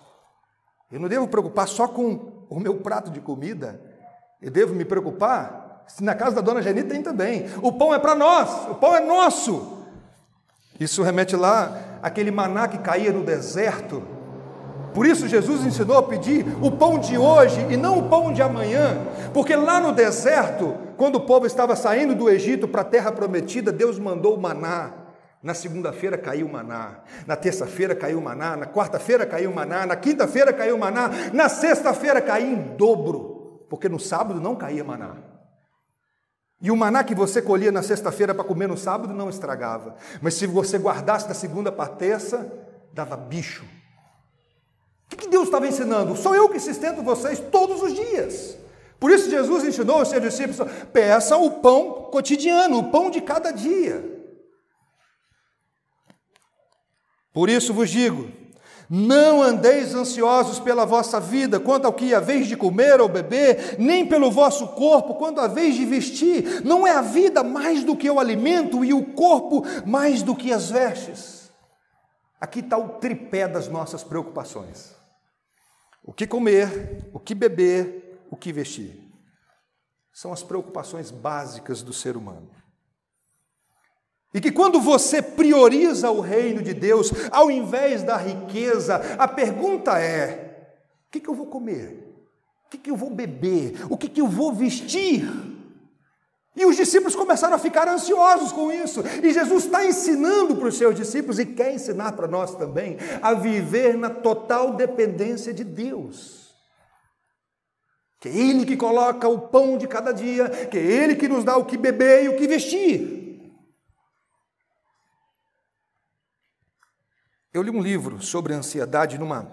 Eu 0.91 0.99
não 0.99 1.07
devo 1.07 1.27
preocupar 1.27 1.67
só 1.67 1.88
com 1.88 2.45
o 2.49 2.59
meu 2.59 2.77
prato 2.77 3.11
de 3.11 3.21
comida, 3.21 3.79
eu 4.41 4.49
devo 4.49 4.73
me 4.73 4.83
preocupar 4.83 5.85
se 5.88 6.03
na 6.03 6.15
casa 6.15 6.35
da 6.35 6.41
dona 6.41 6.61
Geni 6.61 6.83
tem 6.83 7.01
também. 7.01 7.45
O 7.61 7.71
pão 7.71 7.93
é 7.93 7.99
para 7.99 8.15
nós, 8.15 8.69
o 8.69 8.75
pão 8.75 8.95
é 8.95 8.99
nosso. 8.99 9.77
Isso 10.79 11.03
remete 11.03 11.35
lá 11.35 11.99
àquele 12.01 12.31
maná 12.31 12.67
que 12.67 12.77
caía 12.77 13.11
no 13.11 13.23
deserto 13.23 14.19
por 14.93 15.05
isso 15.05 15.27
Jesus 15.27 15.65
ensinou 15.65 15.97
a 15.97 16.03
pedir 16.03 16.45
o 16.61 16.71
pão 16.71 16.97
de 16.97 17.17
hoje 17.17 17.65
e 17.69 17.77
não 17.77 17.99
o 17.99 18.09
pão 18.09 18.33
de 18.33 18.41
amanhã, 18.41 18.97
porque 19.33 19.55
lá 19.55 19.79
no 19.79 19.91
deserto, 19.91 20.75
quando 20.97 21.15
o 21.15 21.21
povo 21.21 21.45
estava 21.45 21.75
saindo 21.75 22.15
do 22.15 22.29
Egito 22.29 22.67
para 22.67 22.81
a 22.81 22.85
terra 22.85 23.11
prometida, 23.11 23.71
Deus 23.71 23.99
mandou 23.99 24.35
o 24.35 24.41
maná. 24.41 24.91
Na 25.41 25.53
segunda-feira 25.53 26.17
caiu 26.17 26.50
maná, 26.50 27.00
na 27.25 27.36
terça-feira 27.38 27.96
caiu 27.96 28.19
maná, 28.19 28.58
na 28.58 28.65
quarta-feira 28.65 29.25
caiu 29.25 29.53
maná, 29.53 29.86
na 29.86 29.96
quinta-feira 29.96 30.51
caiu 30.51 30.77
maná, 30.77 31.10
na 31.34 31.48
sexta-feira 31.48 32.22
caiu 32.22 32.48
em 32.48 32.75
dobro, 32.75 33.65
porque 33.69 33.88
no 33.88 33.98
sábado 33.98 34.41
não 34.41 34.53
caía 34.53 34.84
maná. 34.84 35.15
E 36.62 36.69
o 36.69 36.75
maná 36.75 37.05
que 37.05 37.15
você 37.15 37.41
colhia 37.41 37.72
na 37.72 37.81
sexta-feira 37.81 38.36
para 38.36 38.43
comer 38.43 38.67
no 38.67 38.75
sábado 38.75 39.13
não 39.13 39.29
estragava, 39.29 39.96
mas 40.22 40.34
se 40.34 40.46
você 40.46 40.77
guardasse 40.77 41.25
da 41.25 41.34
segunda 41.34 41.72
para 41.72 41.89
terça, 41.89 42.51
dava 42.91 43.15
bicho. 43.15 43.63
O 45.12 45.15
que 45.15 45.29
Deus 45.29 45.46
estava 45.46 45.67
ensinando? 45.67 46.17
Sou 46.17 46.36
eu 46.36 46.50
que 46.50 46.60
sustento 46.60 47.01
vocês 47.01 47.39
todos 47.39 47.81
os 47.81 47.96
dias. 47.96 48.58
Por 49.00 49.10
isso 49.10 49.29
Jesus 49.29 49.63
ensinou 49.63 50.00
aos 50.00 50.10
seus 50.10 50.22
discípulos: 50.22 50.60
peça 50.91 51.38
o 51.38 51.50
pão 51.62 52.10
cotidiano, 52.12 52.77
o 52.77 52.91
pão 52.91 53.10
de 53.10 53.22
cada 53.22 53.51
dia. 53.51 54.18
Por 57.39 57.50
isso 57.50 57.74
vos 57.74 57.89
digo: 57.89 58.29
não 58.89 59.41
andeis 59.41 59.96
ansiosos 59.96 60.60
pela 60.60 60.86
vossa 60.86 61.22
vida, 61.22 61.58
quanto 61.58 61.86
ao 61.86 61.93
que 61.93 62.13
haveis 62.13 62.48
de 62.48 62.58
comer 62.58 63.00
ou 63.00 63.08
beber, 63.08 63.77
nem 63.79 64.05
pelo 64.05 64.29
vosso 64.29 64.67
corpo, 64.67 65.15
quanto 65.15 65.39
haveis 65.39 65.75
de 65.75 65.86
vestir. 65.86 66.65
Não 66.65 66.86
é 66.86 66.91
a 66.91 67.01
vida 67.01 67.41
mais 67.41 67.81
do 67.86 67.96
que 67.96 68.10
o 68.10 68.19
alimento 68.19 68.84
e 68.84 68.93
o 68.93 69.13
corpo 69.13 69.63
mais 69.86 70.22
do 70.22 70.36
que 70.36 70.51
as 70.51 70.69
vestes. 70.69 71.50
Aqui 72.41 72.60
está 72.60 72.77
o 72.77 73.00
tripé 73.00 73.48
das 73.48 73.69
nossas 73.69 74.03
preocupações. 74.03 74.93
O 76.03 76.12
que 76.12 76.27
comer, 76.27 77.10
o 77.13 77.22
que 77.22 77.34
beber, 77.34 78.19
o 78.29 78.36
que 78.36 78.51
vestir. 78.51 79.10
São 80.12 80.34
as 80.34 80.43
preocupações 80.43 81.10
básicas 81.10 81.81
do 81.81 81.93
ser 81.93 82.17
humano. 82.17 82.58
E 84.33 84.39
que 84.39 84.51
quando 84.51 84.79
você 84.79 85.21
prioriza 85.21 86.12
o 86.12 86.21
reino 86.21 86.62
de 86.62 86.74
Deus, 86.74 87.12
ao 87.31 87.50
invés 87.50 88.03
da 88.03 88.15
riqueza, 88.15 89.15
a 89.17 89.27
pergunta 89.27 90.00
é: 90.00 90.74
o 91.07 91.12
que, 91.12 91.19
que 91.19 91.29
eu 91.29 91.33
vou 91.33 91.48
comer? 91.48 92.05
O 92.65 92.69
que, 92.69 92.77
que 92.77 92.91
eu 92.91 92.95
vou 92.95 93.09
beber? 93.09 93.74
O 93.89 93.98
que, 93.98 94.07
que 94.07 94.21
eu 94.21 94.27
vou 94.27 94.53
vestir? 94.53 95.27
E 96.55 96.65
os 96.65 96.75
discípulos 96.75 97.15
começaram 97.15 97.55
a 97.55 97.59
ficar 97.59 97.88
ansiosos 97.88 98.51
com 98.51 98.71
isso. 98.71 99.01
E 99.24 99.33
Jesus 99.33 99.65
está 99.65 99.86
ensinando 99.86 100.55
para 100.55 100.67
os 100.67 100.77
seus 100.77 100.93
discípulos 100.93 101.39
e 101.39 101.45
quer 101.45 101.74
ensinar 101.74 102.12
para 102.12 102.27
nós 102.27 102.53
também 102.55 102.98
a 103.21 103.33
viver 103.33 103.98
na 103.98 104.09
total 104.09 104.74
dependência 104.74 105.51
de 105.53 105.63
Deus. 105.63 106.53
Que 108.19 108.29
é 108.29 108.36
Ele 108.36 108.65
que 108.65 108.75
coloca 108.75 109.27
o 109.27 109.48
pão 109.48 109.77
de 109.77 109.88
cada 109.88 110.12
dia, 110.12 110.50
que 110.69 110.77
é 110.77 110.81
Ele 110.81 111.15
que 111.15 111.27
nos 111.29 111.43
dá 111.43 111.57
o 111.57 111.65
que 111.65 111.77
beber 111.77 112.25
e 112.25 112.29
o 112.29 112.36
que 112.36 112.48
vestir. 112.48 113.18
Eu 117.59 117.63
li 117.63 117.71
um 117.71 117.81
livro 117.81 118.21
sobre 118.21 118.53
ansiedade 118.53 119.17
numa, 119.17 119.45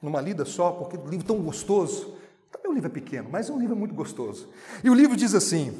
numa 0.00 0.22
lida 0.22 0.42
só, 0.42 0.70
porque 0.70 0.96
um 0.96 1.06
livro 1.06 1.26
tão 1.26 1.36
gostoso. 1.42 2.14
Também 2.50 2.72
o 2.72 2.74
livro 2.74 2.88
é 2.88 2.90
pequeno, 2.90 3.28
mas 3.30 3.50
é 3.50 3.52
um 3.52 3.60
livro 3.60 3.76
muito 3.76 3.94
gostoso. 3.94 4.48
E 4.82 4.88
o 4.88 4.94
livro 4.94 5.14
diz 5.14 5.34
assim: 5.34 5.70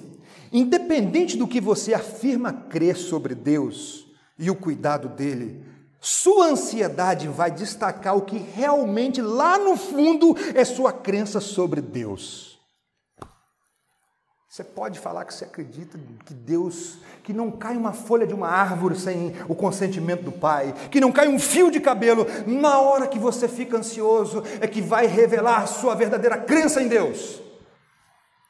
independente 0.53 1.35
do 1.35 1.49
que 1.49 1.63
você 1.63 1.95
afirma 1.95 2.53
crer 2.53 2.95
sobre 2.95 3.35
Deus 3.35 4.07
e 4.39 4.51
o 4.51 4.55
cuidado 4.55 5.09
dele, 5.09 5.65
sua 5.99 6.49
ansiedade 6.49 7.27
vai 7.27 7.51
destacar 7.51 8.19
o 8.19 8.23
que 8.27 8.37
realmente 8.37 9.23
lá 9.23 9.57
no 9.57 9.75
fundo 9.75 10.37
é 10.55 10.67
sua 10.67 10.93
crença 10.93 11.41
sobre 11.41 11.81
Deus. 11.81 12.52
Você 14.53 14.63
pode 14.63 14.99
falar 14.99 15.25
que 15.25 15.33
você 15.33 15.47
acredita 15.47 15.99
que 16.27 16.35
Deus, 16.35 16.99
que 17.25 17.33
não 17.33 17.51
cai 17.51 17.75
uma 17.75 17.95
folha 17.95 18.27
de 18.27 18.35
uma 18.35 18.49
árvore 18.49 18.95
sem 19.01 19.35
o 19.49 19.55
consentimento 19.55 20.25
do 20.25 20.31
Pai, 20.31 20.75
que 20.91 21.01
não 21.01 21.11
cai 21.11 21.27
um 21.27 21.39
fio 21.39 21.71
de 21.71 21.81
cabelo, 21.81 22.27
na 22.47 22.79
hora 22.79 23.07
que 23.07 23.19
você 23.19 23.49
fica 23.49 23.79
ansioso, 23.79 24.43
é 24.61 24.69
que 24.69 24.83
vai 24.83 25.07
revelar 25.07 25.63
a 25.63 25.67
sua 25.67 25.95
verdadeira 25.95 26.37
crença 26.37 26.83
em 26.83 26.89
Deus. 26.89 27.41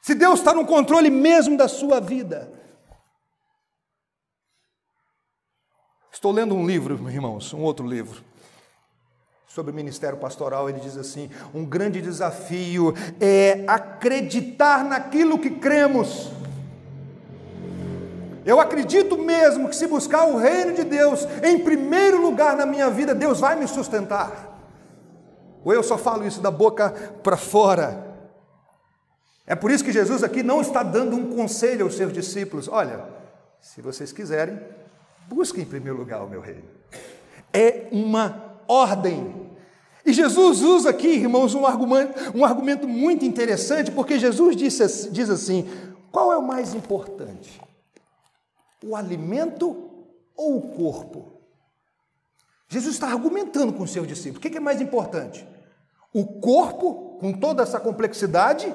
Se 0.01 0.13
Deus 0.13 0.39
está 0.39 0.53
no 0.53 0.65
controle 0.65 1.09
mesmo 1.09 1.55
da 1.55 1.69
sua 1.69 2.01
vida. 2.01 2.51
Estou 6.11 6.33
lendo 6.33 6.53
um 6.53 6.67
livro, 6.67 6.95
irmãos, 7.09 7.53
um 7.53 7.61
outro 7.61 7.87
livro 7.87 8.21
sobre 9.53 9.71
o 9.71 9.75
ministério 9.75 10.17
pastoral, 10.17 10.67
ele 10.67 10.79
diz 10.79 10.97
assim: 10.97 11.29
um 11.53 11.63
grande 11.63 12.01
desafio 12.01 12.91
é 13.21 13.63
acreditar 13.67 14.83
naquilo 14.83 15.37
que 15.37 15.51
cremos. 15.51 16.31
Eu 18.43 18.59
acredito 18.59 19.15
mesmo 19.15 19.69
que 19.69 19.75
se 19.75 19.85
buscar 19.85 20.25
o 20.25 20.37
reino 20.37 20.73
de 20.73 20.83
Deus 20.83 21.27
em 21.43 21.59
primeiro 21.59 22.19
lugar 22.19 22.57
na 22.57 22.65
minha 22.65 22.89
vida, 22.89 23.13
Deus 23.13 23.39
vai 23.39 23.55
me 23.55 23.67
sustentar. 23.67 24.59
Ou 25.63 25.71
eu 25.71 25.83
só 25.83 25.99
falo 25.99 26.25
isso 26.25 26.41
da 26.41 26.49
boca 26.49 26.89
para 27.21 27.37
fora. 27.37 28.11
É 29.45 29.53
por 29.53 29.69
isso 29.69 29.83
que 29.83 29.91
Jesus 29.91 30.23
aqui 30.23 30.41
não 30.41 30.61
está 30.61 30.81
dando 30.81 31.15
um 31.15 31.35
conselho 31.35 31.85
aos 31.85 31.95
seus 31.95 32.11
discípulos: 32.11 32.67
olha, 32.67 33.05
se 33.61 33.83
vocês 33.83 34.11
quiserem, 34.11 34.59
busquem 35.27 35.61
em 35.61 35.67
primeiro 35.67 35.99
lugar 35.99 36.23
o 36.23 36.27
meu 36.27 36.41
reino. 36.41 36.63
É 37.53 37.87
uma 37.91 38.51
ordem. 38.67 39.42
E 40.05 40.11
Jesus 40.11 40.61
usa 40.61 40.89
aqui, 40.89 41.07
irmãos, 41.07 41.55
um 41.55 41.65
argumento, 41.65 42.37
um 42.37 42.43
argumento 42.43 42.87
muito 42.87 43.23
interessante, 43.23 43.91
porque 43.91 44.19
Jesus 44.19 44.55
disse, 44.55 45.09
diz 45.09 45.29
assim: 45.29 45.67
qual 46.11 46.31
é 46.31 46.37
o 46.37 46.45
mais 46.45 46.73
importante? 46.73 47.61
O 48.83 48.95
alimento 48.95 49.89
ou 50.35 50.57
o 50.57 50.61
corpo? 50.61 51.31
Jesus 52.67 52.95
está 52.95 53.07
argumentando 53.07 53.71
com 53.71 53.83
os 53.83 53.91
seus 53.91 54.07
discípulos: 54.07 54.37
o 54.37 54.41
que 54.41 54.57
é 54.57 54.59
mais 54.59 54.81
importante? 54.81 55.47
O 56.13 56.25
corpo, 56.25 57.17
com 57.19 57.33
toda 57.33 57.63
essa 57.63 57.79
complexidade, 57.79 58.73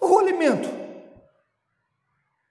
ou 0.00 0.16
o 0.16 0.18
alimento? 0.18 0.83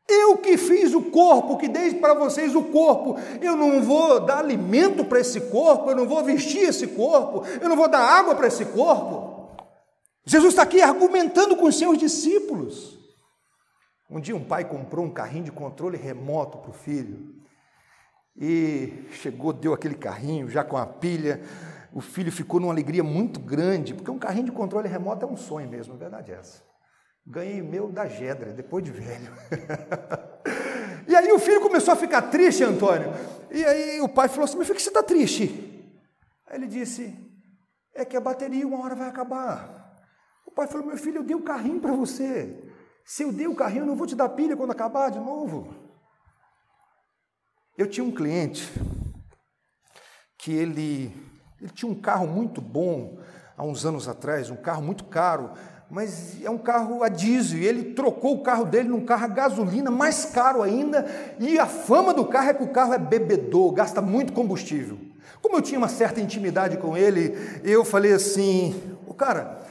Eu 0.08 0.38
que 0.38 0.58
fiz 0.58 0.94
o 0.94 1.02
corpo, 1.02 1.58
que 1.58 1.68
dei 1.68 1.94
para 1.96 2.14
vocês 2.14 2.56
o 2.56 2.64
corpo, 2.64 3.18
eu 3.42 3.56
não 3.56 3.82
vou 3.82 4.20
dar 4.20 4.40
alimento 4.40 5.06
para 5.06 5.20
esse 5.20 5.40
corpo, 5.40 5.90
eu 5.90 5.96
não 5.96 6.08
vou 6.08 6.24
vestir 6.24 6.64
esse 6.64 6.88
corpo, 6.88 7.44
eu 7.62 7.70
não 7.70 7.76
vou 7.76 7.88
dar 7.88 8.02
água 8.02 8.36
para 8.36 8.48
esse 8.48 8.66
corpo. 8.66 9.34
Jesus 10.26 10.54
está 10.54 10.64
aqui 10.64 10.82
argumentando 10.82 11.56
com 11.56 11.66
os 11.66 11.78
seus 11.78 11.98
discípulos. 11.98 13.00
Um 14.10 14.20
dia 14.20 14.36
um 14.36 14.44
pai 14.44 14.66
comprou 14.66 15.06
um 15.06 15.10
carrinho 15.10 15.46
de 15.46 15.52
controle 15.52 15.98
remoto 15.98 16.58
para 16.58 16.70
o 16.70 16.74
filho. 16.74 17.34
E 18.36 19.06
chegou, 19.12 19.54
deu 19.54 19.74
aquele 19.74 19.96
carrinho 19.96 20.50
já 20.50 20.64
com 20.64 20.76
a 20.78 20.86
pilha. 20.86 21.42
O 21.94 22.02
filho 22.02 22.32
ficou 22.32 22.60
numa 22.60 22.74
alegria 22.74 23.04
muito 23.04 23.40
grande, 23.40 23.94
porque 23.94 24.12
um 24.12 24.20
carrinho 24.20 24.46
de 24.46 24.52
controle 24.52 24.88
remoto 24.88 25.26
é 25.26 25.28
um 25.28 25.38
sonho 25.38 25.70
mesmo, 25.70 25.94
a 25.94 25.98
verdade 25.98 26.32
é 26.32 26.36
essa. 26.36 26.73
Ganhei 27.26 27.62
meu 27.62 27.90
da 27.90 28.06
Gedra, 28.06 28.52
depois 28.52 28.84
de 28.84 28.92
velho. 28.92 29.32
e 31.08 31.16
aí 31.16 31.32
o 31.32 31.40
filho 31.40 31.62
começou 31.62 31.94
a 31.94 31.98
ficar 31.98 32.24
triste, 32.24 32.64
Antônio. 32.64 33.12
E 33.50 33.64
aí 33.64 34.02
o 34.02 34.10
pai 34.10 34.28
falou 34.28 34.44
assim: 34.44 34.58
Meu 34.58 34.66
filho, 34.66 34.76
que 34.76 34.82
você 34.82 34.90
está 34.90 35.02
triste? 35.02 35.44
Aí 36.46 36.58
ele 36.58 36.68
disse: 36.68 37.16
É 37.96 38.04
que 38.04 38.18
a 38.18 38.22
bateria 38.22 38.68
uma 38.68 38.84
hora 38.84 38.94
vai 38.94 39.08
acabar. 39.08 40.04
O 40.46 40.52
pai 40.52 40.68
falou: 40.68 40.86
Meu 40.86 40.98
filho, 40.98 41.20
eu 41.20 41.24
dei 41.24 41.36
o 41.36 41.44
carrinho 41.44 41.80
para 41.80 41.94
você. 41.94 42.72
Se 43.06 43.24
eu 43.24 43.32
dei 43.32 43.48
o 43.48 43.56
carrinho, 43.56 43.84
eu 43.84 43.88
não 43.88 43.96
vou 43.96 44.08
te 44.08 44.16
dar 44.16 44.30
pilha 44.30 44.58
quando 44.58 44.72
acabar 44.72 45.10
de 45.10 45.20
novo. 45.20 45.74
Eu 47.78 47.90
tinha 47.90 48.04
um 48.04 48.12
cliente 48.12 48.70
que 50.38 50.52
ele, 50.54 51.12
ele 51.60 51.72
tinha 51.72 51.90
um 51.90 52.00
carro 52.00 52.28
muito 52.28 52.62
bom 52.62 53.18
há 53.58 53.64
uns 53.64 53.86
anos 53.86 54.08
atrás, 54.08 54.50
um 54.50 54.56
carro 54.56 54.82
muito 54.82 55.06
caro 55.06 55.54
mas 55.90 56.44
é 56.44 56.50
um 56.50 56.58
carro 56.58 57.04
a 57.04 57.10
diesel, 57.10 57.60
e 57.60 57.66
ele 57.66 57.94
trocou 57.94 58.36
o 58.36 58.44
carro 58.44 58.66
dele 58.66 58.90
num 58.90 59.06
carro 59.06 59.26
a 59.26 59.28
gasolina, 59.28 59.92
mais 59.92 60.26
caro 60.26 60.62
ainda, 60.62 61.06
e 61.40 61.60
a 61.60 61.66
fama 61.66 62.14
do 62.14 62.26
carro 62.26 62.50
é 62.50 62.54
que 62.54 62.64
o 62.64 62.72
carro 62.72 62.94
é 62.94 62.98
bebedor, 62.98 63.72
gasta 63.74 64.02
muito 64.02 64.34
combustível. 64.34 64.98
Como 65.42 65.58
eu 65.58 65.62
tinha 65.62 65.78
uma 65.78 65.90
certa 65.90 66.22
intimidade 66.22 66.78
com 66.78 66.96
ele, 66.96 67.36
eu 67.64 67.84
falei 67.84 68.14
assim: 68.14 68.98
o 69.06 69.14
cara, 69.14 69.62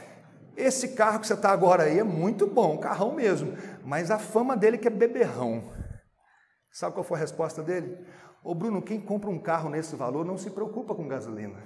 esse 0.55 0.89
carro 0.89 1.19
que 1.19 1.27
você 1.27 1.33
está 1.33 1.51
agora 1.51 1.83
aí 1.83 1.99
é 1.99 2.03
muito 2.03 2.47
bom, 2.47 2.77
carrão 2.77 3.11
mesmo, 3.11 3.57
mas 3.83 4.11
a 4.11 4.19
fama 4.19 4.55
dele 4.55 4.75
é 4.75 4.79
que 4.79 4.87
é 4.87 4.91
beberrão. 4.91 5.73
Sabe 6.71 6.93
qual 6.93 7.03
foi 7.03 7.17
a 7.17 7.21
resposta 7.21 7.61
dele? 7.61 7.97
Ô 8.43 8.53
Bruno, 8.53 8.81
quem 8.81 8.99
compra 8.99 9.29
um 9.29 9.39
carro 9.39 9.69
nesse 9.69 9.95
valor 9.95 10.25
não 10.25 10.37
se 10.37 10.49
preocupa 10.49 10.93
com 10.93 11.07
gasolina. 11.07 11.57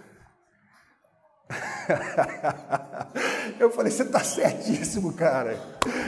eu 3.68 3.72
falei, 3.72 3.92
você 3.92 4.04
está 4.04 4.20
certíssimo, 4.20 5.14
cara. 5.14 5.60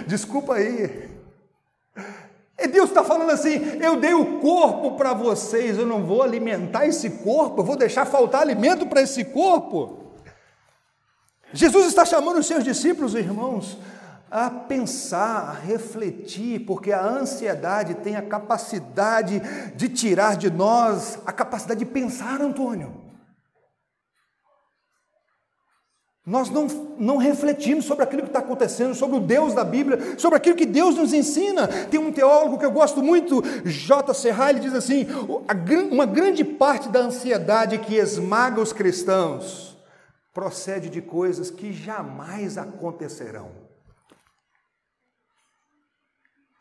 Desculpa 0.08 0.56
aí. 0.56 1.10
E 2.58 2.68
Deus 2.68 2.90
está 2.90 3.04
falando 3.04 3.32
assim: 3.32 3.78
eu 3.82 4.00
dei 4.00 4.14
o 4.14 4.40
corpo 4.40 4.98
para 4.98 5.14
vocês, 5.14 5.78
eu 5.78 5.86
não 5.86 6.04
vou 6.04 6.22
alimentar 6.22 6.86
esse 6.86 7.10
corpo, 7.10 7.62
eu 7.62 7.66
vou 7.66 7.78
deixar 7.78 8.06
faltar 8.06 8.42
alimento 8.42 8.86
para 8.86 9.02
esse 9.02 9.24
corpo. 9.24 10.14
Jesus 11.54 11.88
está 11.88 12.06
chamando 12.06 12.40
os 12.40 12.46
seus 12.46 12.64
discípulos, 12.64 13.16
irmãos, 13.16 13.78
a 14.30 14.50
pensar, 14.50 15.50
a 15.50 15.54
refletir, 15.54 16.60
porque 16.66 16.92
a 16.92 17.04
ansiedade 17.04 17.96
tem 17.96 18.16
a 18.16 18.22
capacidade 18.22 19.42
de 19.76 19.90
tirar 19.90 20.38
de 20.38 20.52
nós 20.52 21.18
a 21.26 21.32
capacidade 21.32 21.80
de 21.80 21.86
pensar, 21.86 22.40
Antônio. 22.42 23.09
Nós 26.30 26.52
não, 26.52 26.68
não 27.00 27.18
refletimos 27.18 27.86
sobre 27.86 28.04
aquilo 28.04 28.22
que 28.22 28.28
está 28.28 28.38
acontecendo, 28.38 28.94
sobre 28.94 29.18
o 29.18 29.20
Deus 29.20 29.56
da 29.56 29.64
Bíblia, 29.64 30.16
sobre 30.20 30.38
aquilo 30.38 30.56
que 30.56 30.66
Deus 30.68 30.96
nos 30.96 31.12
ensina. 31.12 31.68
Tem 31.88 32.00
um 32.00 32.12
teólogo 32.12 32.60
que 32.60 32.66
eu 32.66 32.72
gosto 32.72 33.02
muito, 33.02 33.42
J. 33.66 34.14
Serra, 34.14 34.52
ele 34.52 34.60
diz 34.60 34.76
assim: 34.76 35.08
uma 35.90 36.06
grande 36.06 36.46
parte 36.46 36.88
da 36.88 37.00
ansiedade 37.00 37.80
que 37.80 37.96
esmaga 37.96 38.62
os 38.62 38.72
cristãos 38.72 39.76
procede 40.32 40.88
de 40.88 41.02
coisas 41.02 41.50
que 41.50 41.74
jamais 41.74 42.60
acontecerão. 42.60 43.50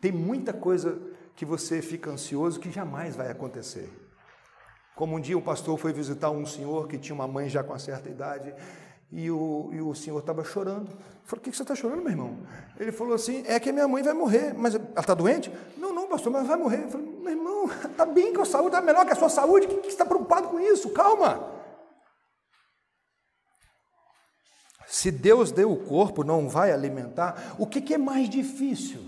Tem 0.00 0.10
muita 0.10 0.54
coisa 0.54 0.98
que 1.36 1.44
você 1.44 1.82
fica 1.82 2.10
ansioso 2.10 2.58
que 2.58 2.70
jamais 2.70 3.14
vai 3.14 3.30
acontecer. 3.30 3.92
Como 4.96 5.14
um 5.14 5.20
dia 5.20 5.36
um 5.36 5.42
pastor 5.42 5.76
foi 5.76 5.92
visitar 5.92 6.30
um 6.30 6.46
senhor 6.46 6.88
que 6.88 6.96
tinha 6.96 7.14
uma 7.14 7.28
mãe 7.28 7.50
já 7.50 7.62
com 7.62 7.74
uma 7.74 7.78
certa 7.78 8.08
idade 8.08 8.54
e 9.10 9.30
o, 9.30 9.70
e 9.72 9.80
o 9.80 9.94
senhor 9.94 10.18
estava 10.18 10.44
chorando. 10.44 10.90
Eu 10.90 10.96
falei, 11.24 11.40
o 11.40 11.40
que 11.40 11.52
você 11.56 11.62
está 11.62 11.74
chorando, 11.74 12.02
meu 12.02 12.10
irmão? 12.10 12.38
Ele 12.78 12.92
falou 12.92 13.14
assim, 13.14 13.42
é 13.46 13.58
que 13.58 13.72
minha 13.72 13.88
mãe 13.88 14.02
vai 14.02 14.12
morrer. 14.12 14.54
Mas 14.54 14.74
ela 14.74 14.84
está 14.98 15.14
doente? 15.14 15.50
Não, 15.76 15.92
não, 15.92 16.06
pastor, 16.06 16.32
mas 16.32 16.46
vai 16.46 16.56
morrer. 16.56 16.84
Eu 16.84 16.90
falei, 16.90 17.06
meu 17.06 17.32
irmão, 17.32 17.70
está 17.84 18.04
bem 18.06 18.34
com 18.34 18.42
a 18.42 18.46
saúde, 18.46 18.68
está 18.68 18.80
melhor 18.80 19.06
que 19.06 19.12
a 19.12 19.16
sua 19.16 19.28
saúde. 19.28 19.66
O 19.66 19.68
que, 19.68 19.76
que 19.76 19.82
você 19.82 19.88
está 19.88 20.04
preocupado 20.04 20.48
com 20.48 20.60
isso? 20.60 20.90
Calma. 20.90 21.56
Se 24.86 25.10
Deus 25.10 25.52
deu 25.52 25.70
o 25.70 25.84
corpo, 25.84 26.24
não 26.24 26.48
vai 26.48 26.72
alimentar, 26.72 27.54
o 27.58 27.66
que, 27.66 27.80
que 27.80 27.94
é 27.94 27.98
mais 27.98 28.28
difícil? 28.28 29.00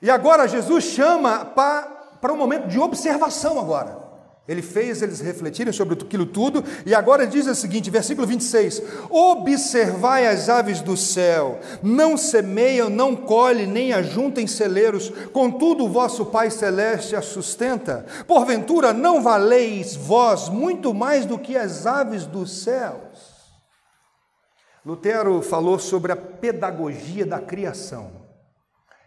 E 0.00 0.10
agora 0.10 0.48
Jesus 0.48 0.84
chama 0.84 1.44
para 1.44 2.32
um 2.32 2.36
momento 2.36 2.68
de 2.68 2.78
observação 2.78 3.58
agora. 3.58 4.04
Ele 4.46 4.60
fez 4.60 5.00
eles 5.00 5.20
refletirem 5.20 5.72
sobre 5.72 5.94
aquilo 5.94 6.26
tudo, 6.26 6.62
e 6.84 6.94
agora 6.94 7.26
diz 7.26 7.46
o 7.46 7.54
seguinte, 7.54 7.90
versículo 7.90 8.26
26: 8.26 8.82
Observai 9.08 10.26
as 10.26 10.50
aves 10.50 10.82
do 10.82 10.98
céu, 10.98 11.58
não 11.82 12.14
semeiam, 12.14 12.90
não 12.90 13.16
colhem, 13.16 13.66
nem 13.66 13.94
ajuntem 13.94 14.46
celeiros, 14.46 15.10
contudo 15.32 15.84
o 15.84 15.88
vosso 15.88 16.26
Pai 16.26 16.50
Celeste 16.50 17.16
as 17.16 17.24
sustenta. 17.24 18.04
Porventura 18.26 18.92
não 18.92 19.22
valeis 19.22 19.96
vós 19.96 20.50
muito 20.50 20.92
mais 20.92 21.24
do 21.24 21.38
que 21.38 21.56
as 21.56 21.86
aves 21.86 22.26
dos 22.26 22.62
céus? 22.62 23.34
Lutero 24.84 25.40
falou 25.40 25.78
sobre 25.78 26.12
a 26.12 26.16
pedagogia 26.16 27.24
da 27.24 27.40
criação. 27.40 28.24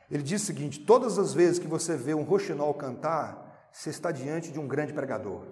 Ele 0.09 0.23
diz 0.23 0.41
o 0.41 0.45
seguinte: 0.45 0.79
todas 0.79 1.19
as 1.19 1.31
vezes 1.31 1.59
que 1.59 1.67
você 1.67 1.95
vê 1.95 2.15
um 2.15 2.23
roxinol 2.23 2.73
cantar, 2.73 3.46
você 3.77 3.91
está 3.91 4.11
diante 4.11 4.51
de 4.51 4.59
um 4.59 4.67
grande 4.67 4.91
pregador. 4.91 5.43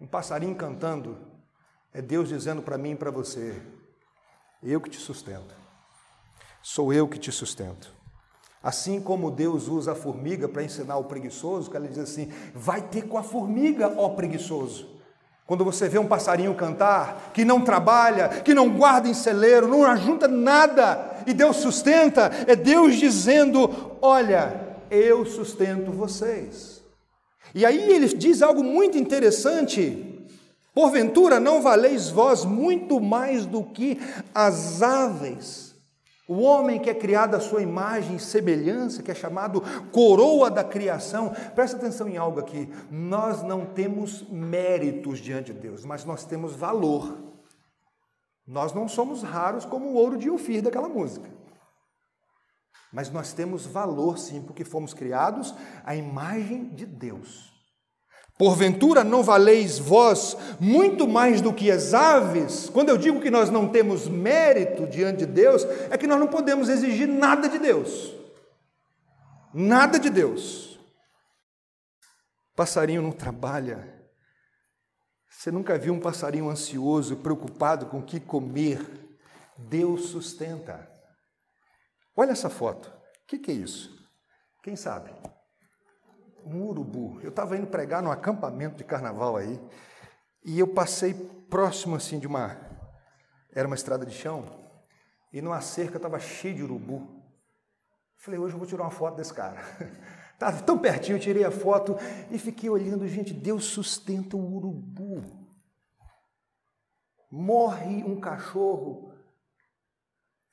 Um 0.00 0.08
passarinho 0.08 0.56
cantando 0.56 1.16
é 1.94 2.02
Deus 2.02 2.28
dizendo 2.28 2.60
para 2.60 2.76
mim 2.76 2.90
e 2.90 2.96
para 2.96 3.12
você: 3.12 3.62
Eu 4.60 4.80
que 4.80 4.90
te 4.90 4.98
sustento. 4.98 5.54
Sou 6.60 6.92
eu 6.92 7.06
que 7.06 7.16
te 7.16 7.30
sustento. 7.30 7.94
Assim 8.60 9.00
como 9.00 9.30
Deus 9.30 9.68
usa 9.68 9.92
a 9.92 9.94
formiga 9.94 10.48
para 10.48 10.64
ensinar 10.64 10.96
o 10.96 11.04
preguiçoso, 11.04 11.70
que 11.70 11.76
ele 11.76 11.86
diz 11.86 11.98
assim: 11.98 12.26
vai 12.52 12.82
ter 12.82 13.02
com 13.02 13.16
a 13.16 13.22
formiga, 13.22 13.94
ó 13.96 14.08
preguiçoso. 14.08 14.96
Quando 15.46 15.64
você 15.64 15.88
vê 15.88 15.96
um 15.96 16.08
passarinho 16.08 16.56
cantar, 16.56 17.30
que 17.32 17.44
não 17.44 17.62
trabalha, 17.62 18.28
que 18.40 18.52
não 18.52 18.68
guarda 18.68 19.06
em 19.08 19.14
celeiro, 19.14 19.68
não 19.68 19.84
ajunta 19.84 20.26
nada, 20.26 21.15
e 21.26 21.34
Deus 21.34 21.56
sustenta, 21.56 22.30
é 22.46 22.54
Deus 22.54 22.96
dizendo: 22.96 23.96
Olha, 24.00 24.78
eu 24.90 25.24
sustento 25.26 25.90
vocês. 25.90 26.82
E 27.54 27.64
aí 27.64 27.90
ele 27.92 28.08
diz 28.08 28.42
algo 28.42 28.62
muito 28.62 28.98
interessante: 28.98 30.28
Porventura 30.74 31.40
não 31.40 31.62
valeis 31.62 32.10
vós 32.10 32.44
muito 32.44 33.00
mais 33.00 33.46
do 33.46 33.62
que 33.62 33.98
as 34.34 34.82
aves. 34.82 35.66
O 36.28 36.40
homem 36.42 36.80
que 36.80 36.90
é 36.90 36.94
criado 36.94 37.36
à 37.36 37.40
sua 37.40 37.62
imagem 37.62 38.16
e 38.16 38.20
semelhança, 38.20 39.00
que 39.00 39.12
é 39.12 39.14
chamado 39.14 39.62
coroa 39.92 40.50
da 40.50 40.64
criação, 40.64 41.32
presta 41.54 41.76
atenção 41.76 42.08
em 42.08 42.16
algo 42.16 42.40
aqui. 42.40 42.68
Nós 42.90 43.44
não 43.44 43.64
temos 43.64 44.28
méritos 44.28 45.20
diante 45.20 45.52
de 45.52 45.60
Deus, 45.60 45.84
mas 45.84 46.04
nós 46.04 46.24
temos 46.24 46.56
valor. 46.56 47.25
Nós 48.46 48.72
não 48.72 48.88
somos 48.88 49.22
raros 49.22 49.64
como 49.64 49.88
o 49.88 49.94
ouro 49.94 50.16
de 50.16 50.30
Ofir 50.30 50.62
daquela 50.62 50.88
música. 50.88 51.28
Mas 52.92 53.10
nós 53.10 53.32
temos 53.32 53.66
valor 53.66 54.18
sim, 54.18 54.42
porque 54.42 54.64
fomos 54.64 54.94
criados 54.94 55.54
à 55.84 55.96
imagem 55.96 56.68
de 56.68 56.86
Deus. 56.86 57.52
Porventura 58.38 59.02
não 59.02 59.22
valeis 59.22 59.78
vós 59.78 60.36
muito 60.60 61.08
mais 61.08 61.40
do 61.40 61.52
que 61.52 61.70
as 61.70 61.94
aves? 61.94 62.68
Quando 62.68 62.90
eu 62.90 62.98
digo 62.98 63.20
que 63.20 63.30
nós 63.30 63.50
não 63.50 63.68
temos 63.68 64.06
mérito 64.06 64.86
diante 64.86 65.24
de 65.24 65.26
Deus, 65.26 65.64
é 65.90 65.96
que 65.96 66.06
nós 66.06 66.20
não 66.20 66.28
podemos 66.28 66.68
exigir 66.68 67.08
nada 67.08 67.48
de 67.48 67.58
Deus. 67.58 68.14
Nada 69.54 69.98
de 69.98 70.10
Deus. 70.10 70.78
Passarinho 72.54 73.02
não 73.02 73.10
trabalha. 73.10 73.95
Você 75.36 75.50
nunca 75.50 75.78
viu 75.78 75.92
um 75.92 76.00
passarinho 76.00 76.48
ansioso, 76.48 77.16
preocupado 77.18 77.86
com 77.86 77.98
o 77.98 78.02
que 78.02 78.18
comer? 78.18 78.80
Deus 79.58 80.06
sustenta. 80.06 80.90
Olha 82.16 82.32
essa 82.32 82.48
foto. 82.48 82.88
O 82.88 83.26
que, 83.26 83.38
que 83.38 83.50
é 83.50 83.54
isso? 83.54 83.94
Quem 84.62 84.76
sabe? 84.76 85.10
um 86.46 86.62
urubu. 86.62 87.20
Eu 87.22 87.30
estava 87.30 87.56
indo 87.56 87.66
pregar 87.66 88.02
num 88.02 88.10
acampamento 88.10 88.76
de 88.76 88.84
carnaval 88.84 89.36
aí, 89.36 89.60
e 90.44 90.58
eu 90.58 90.68
passei 90.68 91.12
próximo 91.50 91.96
assim 91.96 92.18
de 92.18 92.26
uma. 92.26 92.56
Era 93.52 93.66
uma 93.66 93.74
estrada 93.74 94.06
de 94.06 94.14
chão, 94.14 94.46
e 95.32 95.42
numa 95.42 95.60
cerca 95.60 95.96
estava 95.96 96.20
cheio 96.20 96.54
de 96.54 96.62
urubu. 96.62 97.22
Falei, 98.16 98.38
hoje 98.38 98.54
eu 98.54 98.58
vou 98.58 98.66
tirar 98.66 98.84
uma 98.84 98.90
foto 98.90 99.16
desse 99.16 99.34
cara. 99.34 99.60
Estava 100.36 100.62
tão 100.62 100.78
pertinho, 100.78 101.16
eu 101.16 101.20
tirei 101.20 101.44
a 101.44 101.50
foto 101.50 101.96
e 102.30 102.38
fiquei 102.38 102.68
olhando, 102.68 103.08
gente, 103.08 103.32
Deus 103.32 103.64
sustenta 103.64 104.36
o 104.36 104.54
urubu. 104.54 105.24
Morre 107.32 108.04
um 108.04 108.20
cachorro, 108.20 109.10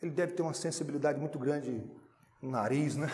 ele 0.02 0.12
deve 0.12 0.36
ter 0.36 0.42
uma 0.42 0.54
sensibilidade 0.54 1.20
muito 1.20 1.38
grande 1.38 1.84
no 2.42 2.50
nariz, 2.50 2.96
né? 2.96 3.08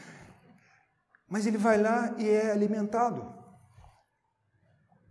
Mas 1.28 1.46
ele 1.46 1.58
vai 1.58 1.78
lá 1.78 2.14
e 2.16 2.26
é 2.26 2.50
alimentado. 2.52 3.34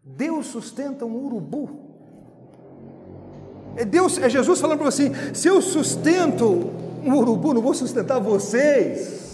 Deus 0.03 0.47
sustenta 0.47 1.05
um 1.05 1.15
urubu. 1.15 1.85
É 3.75 3.85
Deus, 3.85 4.17
é 4.17 4.27
Jesus 4.27 4.59
falando 4.59 4.79
para 4.79 4.89
você 4.89 5.11
se 5.35 5.47
eu 5.47 5.61
sustento 5.61 6.47
um 7.03 7.13
urubu, 7.13 7.53
não 7.53 7.61
vou 7.61 7.75
sustentar 7.75 8.19
vocês. 8.19 9.24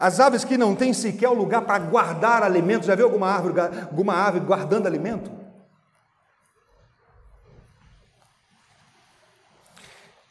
As 0.00 0.18
aves 0.18 0.44
que 0.44 0.56
não 0.56 0.74
têm 0.74 0.94
sequer 0.94 1.28
o 1.28 1.34
lugar 1.34 1.60
para 1.60 1.78
guardar 1.78 2.42
alimentos, 2.42 2.86
já 2.86 2.94
viu 2.94 3.04
alguma 3.04 3.28
árvore, 3.28 3.60
alguma 3.60 4.14
ave 4.14 4.40
guardando 4.40 4.86
alimento? 4.86 5.30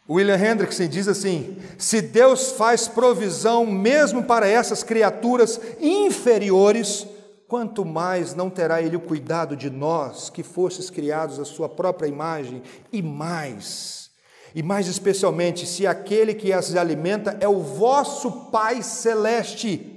William 0.10 0.38
Hendrickson 0.38 0.88
diz 0.88 1.08
assim: 1.08 1.56
se 1.78 2.02
Deus 2.02 2.54
faz 2.54 2.88
provisão 2.88 3.64
mesmo 3.64 4.24
para 4.24 4.48
essas 4.48 4.82
criaturas 4.82 5.62
inferiores, 5.80 7.06
quanto 7.48 7.86
mais 7.86 8.34
não 8.34 8.50
terá 8.50 8.82
Ele 8.82 8.96
o 8.96 9.00
cuidado 9.00 9.56
de 9.56 9.70
nós, 9.70 10.32
que 10.32 10.42
fostes 10.42 10.90
criados 10.90 11.40
à 11.40 11.46
Sua 11.46 11.70
própria 11.70 12.08
imagem, 12.08 12.64
e 12.92 13.04
mais, 13.04 14.09
e 14.56 14.64
mais 14.64 14.88
especialmente, 14.88 15.66
se 15.66 15.86
aquele 15.86 16.34
que 16.34 16.52
as 16.52 16.76
alimenta 16.76 17.38
é 17.40 17.48
o 17.48 17.62
vosso 17.62 18.50
Pai 18.50 18.82
celeste 18.82 19.96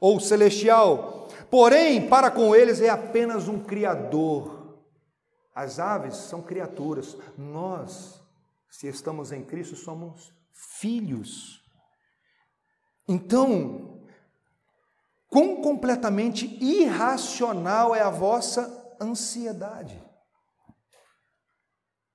ou 0.00 0.18
celestial, 0.20 1.28
porém, 1.50 2.08
para 2.08 2.30
com 2.30 2.54
eles 2.54 2.80
é 2.80 2.88
apenas 2.88 3.48
um 3.48 3.60
Criador. 3.60 4.82
As 5.54 5.78
aves 5.78 6.16
são 6.16 6.42
criaturas, 6.42 7.16
nós 7.38 8.20
se 8.74 8.88
estamos 8.88 9.30
em 9.30 9.44
Cristo, 9.44 9.76
somos 9.76 10.34
filhos. 10.80 11.62
Então, 13.06 14.04
quão 15.28 15.62
completamente 15.62 16.46
irracional 16.60 17.94
é 17.94 18.00
a 18.00 18.10
vossa 18.10 18.96
ansiedade? 19.00 20.02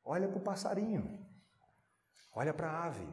Olha 0.03 0.27
para 0.27 0.37
o 0.37 0.43
passarinho, 0.43 1.18
olha 2.33 2.53
para 2.53 2.69
a 2.69 2.85
ave. 2.85 3.07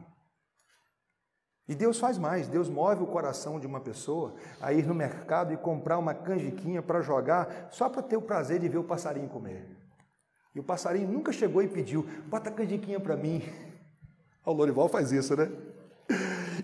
E 1.67 1.75
Deus 1.75 1.99
faz 1.99 2.17
mais, 2.17 2.47
Deus 2.47 2.69
move 2.69 3.03
o 3.03 3.07
coração 3.07 3.59
de 3.59 3.67
uma 3.67 3.81
pessoa 3.81 4.35
a 4.61 4.71
ir 4.71 4.85
no 4.85 4.95
mercado 4.95 5.53
e 5.53 5.57
comprar 5.57 5.97
uma 5.97 6.13
canjiquinha 6.13 6.81
para 6.81 7.01
jogar, 7.01 7.67
só 7.71 7.89
para 7.89 8.01
ter 8.01 8.15
o 8.15 8.21
prazer 8.21 8.59
de 8.59 8.69
ver 8.69 8.77
o 8.77 8.83
passarinho 8.83 9.27
comer. 9.27 9.67
E 10.55 10.59
o 10.59 10.63
passarinho 10.63 11.11
nunca 11.11 11.31
chegou 11.31 11.61
e 11.61 11.67
pediu, 11.67 12.07
bota 12.27 12.49
a 12.49 12.53
canjiquinha 12.53 12.99
para 12.99 13.15
mim. 13.15 13.43
O 14.45 14.53
Lorival 14.53 14.87
faz 14.87 15.11
isso, 15.11 15.35
né? 15.35 15.51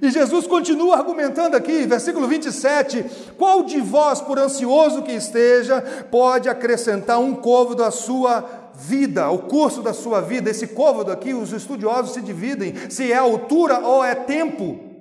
E 0.02 0.10
Jesus 0.10 0.48
continua 0.48 0.96
argumentando 0.96 1.58
aqui, 1.58 1.86
versículo 1.86 2.28
27, 2.28 3.34
qual 3.38 3.64
de 3.64 3.82
vós, 3.82 4.22
por 4.22 4.40
ansioso 4.40 5.04
que 5.04 5.12
esteja, 5.12 5.82
pode 6.10 6.48
acrescentar 6.48 7.20
um 7.20 7.36
côvado 7.36 7.84
à 7.84 7.92
sua 7.92 8.42
vida, 8.76 9.24
ao 9.24 9.40
curso 9.40 9.82
da 9.82 9.94
sua 9.94 10.22
vida? 10.22 10.50
Esse 10.50 10.68
côvado 10.68 11.12
aqui, 11.12 11.34
os 11.34 11.52
estudiosos 11.52 12.14
se 12.14 12.22
dividem 12.22 12.74
se 12.90 13.12
é 13.12 13.18
altura 13.18 13.80
ou 13.80 14.04
é 14.04 14.16
tempo. 14.16 14.92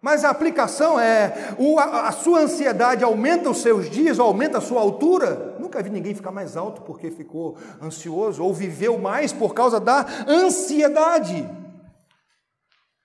Mas 0.00 0.24
a 0.24 0.30
aplicação 0.30 0.98
é: 0.98 1.54
a 1.80 2.12
sua 2.12 2.40
ansiedade 2.40 3.02
aumenta 3.02 3.50
os 3.50 3.58
seus 3.58 3.90
dias 3.90 4.18
ou 4.18 4.26
aumenta 4.26 4.58
a 4.58 4.60
sua 4.60 4.80
altura? 4.80 5.56
Nunca 5.58 5.82
vi 5.82 5.90
ninguém 5.90 6.14
ficar 6.14 6.30
mais 6.30 6.56
alto 6.56 6.82
porque 6.82 7.10
ficou 7.10 7.56
ansioso 7.82 8.42
ou 8.42 8.54
viveu 8.54 8.98
mais 8.98 9.32
por 9.32 9.54
causa 9.54 9.80
da 9.80 10.06
ansiedade. 10.28 11.48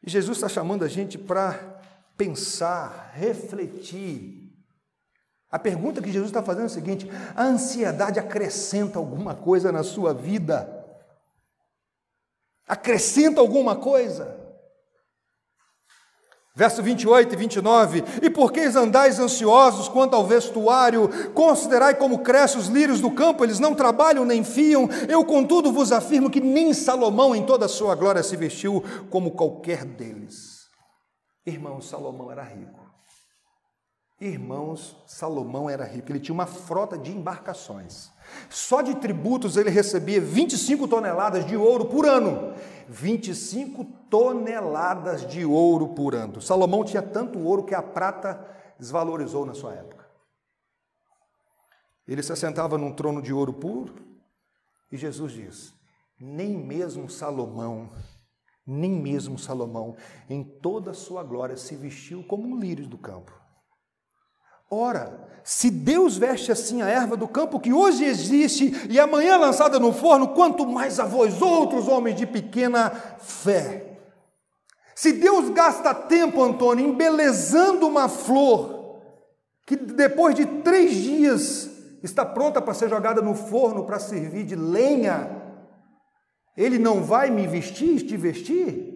E 0.05 0.09
Jesus 0.09 0.37
está 0.37 0.49
chamando 0.49 0.83
a 0.83 0.87
gente 0.87 1.17
para 1.17 1.81
pensar, 2.17 3.11
refletir. 3.15 4.42
A 5.53 5.59
pergunta 5.59 6.01
que 6.01 6.11
Jesus 6.11 6.31
está 6.31 6.41
fazendo 6.41 6.63
é 6.63 6.65
a 6.65 6.69
seguinte: 6.69 7.07
a 7.35 7.43
ansiedade 7.43 8.19
acrescenta 8.19 8.97
alguma 8.97 9.35
coisa 9.35 9.71
na 9.71 9.83
sua 9.83 10.11
vida? 10.11 10.83
Acrescenta 12.67 13.39
alguma 13.39 13.75
coisa? 13.75 14.41
Verso 16.55 16.81
28 16.81 17.33
e 17.33 17.37
29, 17.37 18.03
e 18.21 18.29
por 18.31 18.51
que 18.51 18.61
andais 18.61 19.19
ansiosos 19.19 19.87
quanto 19.87 20.15
ao 20.15 20.25
vestuário? 20.25 21.09
Considerai 21.33 21.95
como 21.95 22.19
crescem 22.19 22.59
os 22.59 22.67
lírios 22.67 22.99
do 22.99 23.11
campo, 23.11 23.43
eles 23.43 23.59
não 23.59 23.75
trabalham 23.75 24.25
nem 24.25 24.43
fiam. 24.43 24.87
Eu, 25.07 25.23
contudo, 25.23 25.71
vos 25.71 25.91
afirmo 25.91 26.31
que 26.31 26.39
nem 26.39 26.73
Salomão, 26.73 27.35
em 27.35 27.45
toda 27.45 27.65
a 27.65 27.69
sua 27.69 27.93
glória, 27.93 28.23
se 28.23 28.35
vestiu 28.35 28.83
como 29.09 29.31
qualquer 29.31 29.83
deles. 29.85 30.67
Irmão, 31.45 31.79
Salomão 31.81 32.31
era 32.31 32.43
rico. 32.43 32.82
Irmãos, 34.25 34.95
Salomão 35.05 35.69
era 35.69 35.83
rico, 35.83 36.09
ele 36.09 36.19
tinha 36.21 36.33
uma 36.33 36.45
frota 36.45 36.97
de 36.97 37.11
embarcações. 37.11 38.09
Só 38.49 38.81
de 38.81 38.95
tributos 38.95 39.57
ele 39.57 39.69
recebia 39.69 40.21
25 40.21 40.87
toneladas 40.87 41.45
de 41.45 41.57
ouro 41.57 41.87
por 41.87 42.07
ano. 42.07 42.53
25 42.87 43.83
toneladas 44.09 45.27
de 45.27 45.43
ouro 45.43 45.89
por 45.89 46.15
ano. 46.15 46.41
Salomão 46.41 46.85
tinha 46.85 47.01
tanto 47.01 47.37
ouro 47.37 47.65
que 47.65 47.75
a 47.75 47.81
prata 47.81 48.49
desvalorizou 48.79 49.45
na 49.45 49.53
sua 49.53 49.73
época. 49.73 50.07
Ele 52.07 52.23
se 52.23 52.31
assentava 52.31 52.77
num 52.77 52.93
trono 52.93 53.21
de 53.21 53.33
ouro 53.33 53.51
puro 53.51 53.93
e 54.89 54.95
Jesus 54.95 55.33
diz: 55.33 55.73
nem 56.17 56.57
mesmo 56.57 57.09
Salomão, 57.09 57.91
nem 58.65 58.89
mesmo 58.89 59.37
Salomão, 59.37 59.97
em 60.29 60.45
toda 60.45 60.91
a 60.91 60.93
sua 60.93 61.23
glória, 61.23 61.57
se 61.57 61.75
vestiu 61.75 62.23
como 62.23 62.47
um 62.47 62.57
lírio 62.57 62.87
do 62.87 62.97
campo. 62.97 63.42
Ora, 64.73 65.19
se 65.43 65.69
Deus 65.69 66.17
veste 66.17 66.51
assim 66.51 66.81
a 66.81 66.87
erva 66.87 67.15
do 67.15 67.27
campo 67.27 67.59
que 67.59 67.71
hoje 67.71 68.03
existe 68.05 68.87
e 68.89 68.99
amanhã 68.99 69.37
lançada 69.37 69.77
no 69.79 69.93
forno, 69.93 70.29
quanto 70.29 70.65
mais 70.65 70.99
a 70.99 71.05
vós 71.05 71.41
outros, 71.41 71.87
homens 71.87 72.15
de 72.15 72.25
pequena 72.25 72.89
fé. 73.19 73.99
Se 74.95 75.11
Deus 75.13 75.49
gasta 75.49 75.93
tempo, 75.93 76.41
Antônio, 76.41 76.87
embelezando 76.87 77.87
uma 77.87 78.07
flor, 78.07 79.01
que 79.65 79.75
depois 79.75 80.33
de 80.33 80.45
três 80.45 80.93
dias 80.95 81.69
está 82.01 82.25
pronta 82.25 82.61
para 82.61 82.73
ser 82.73 82.89
jogada 82.89 83.21
no 83.21 83.35
forno 83.35 83.85
para 83.85 83.99
servir 83.99 84.45
de 84.45 84.55
lenha, 84.55 85.29
Ele 86.55 86.79
não 86.79 87.03
vai 87.03 87.29
me 87.29 87.45
vestir, 87.47 88.05
te 88.05 88.17
vestir? 88.17 88.92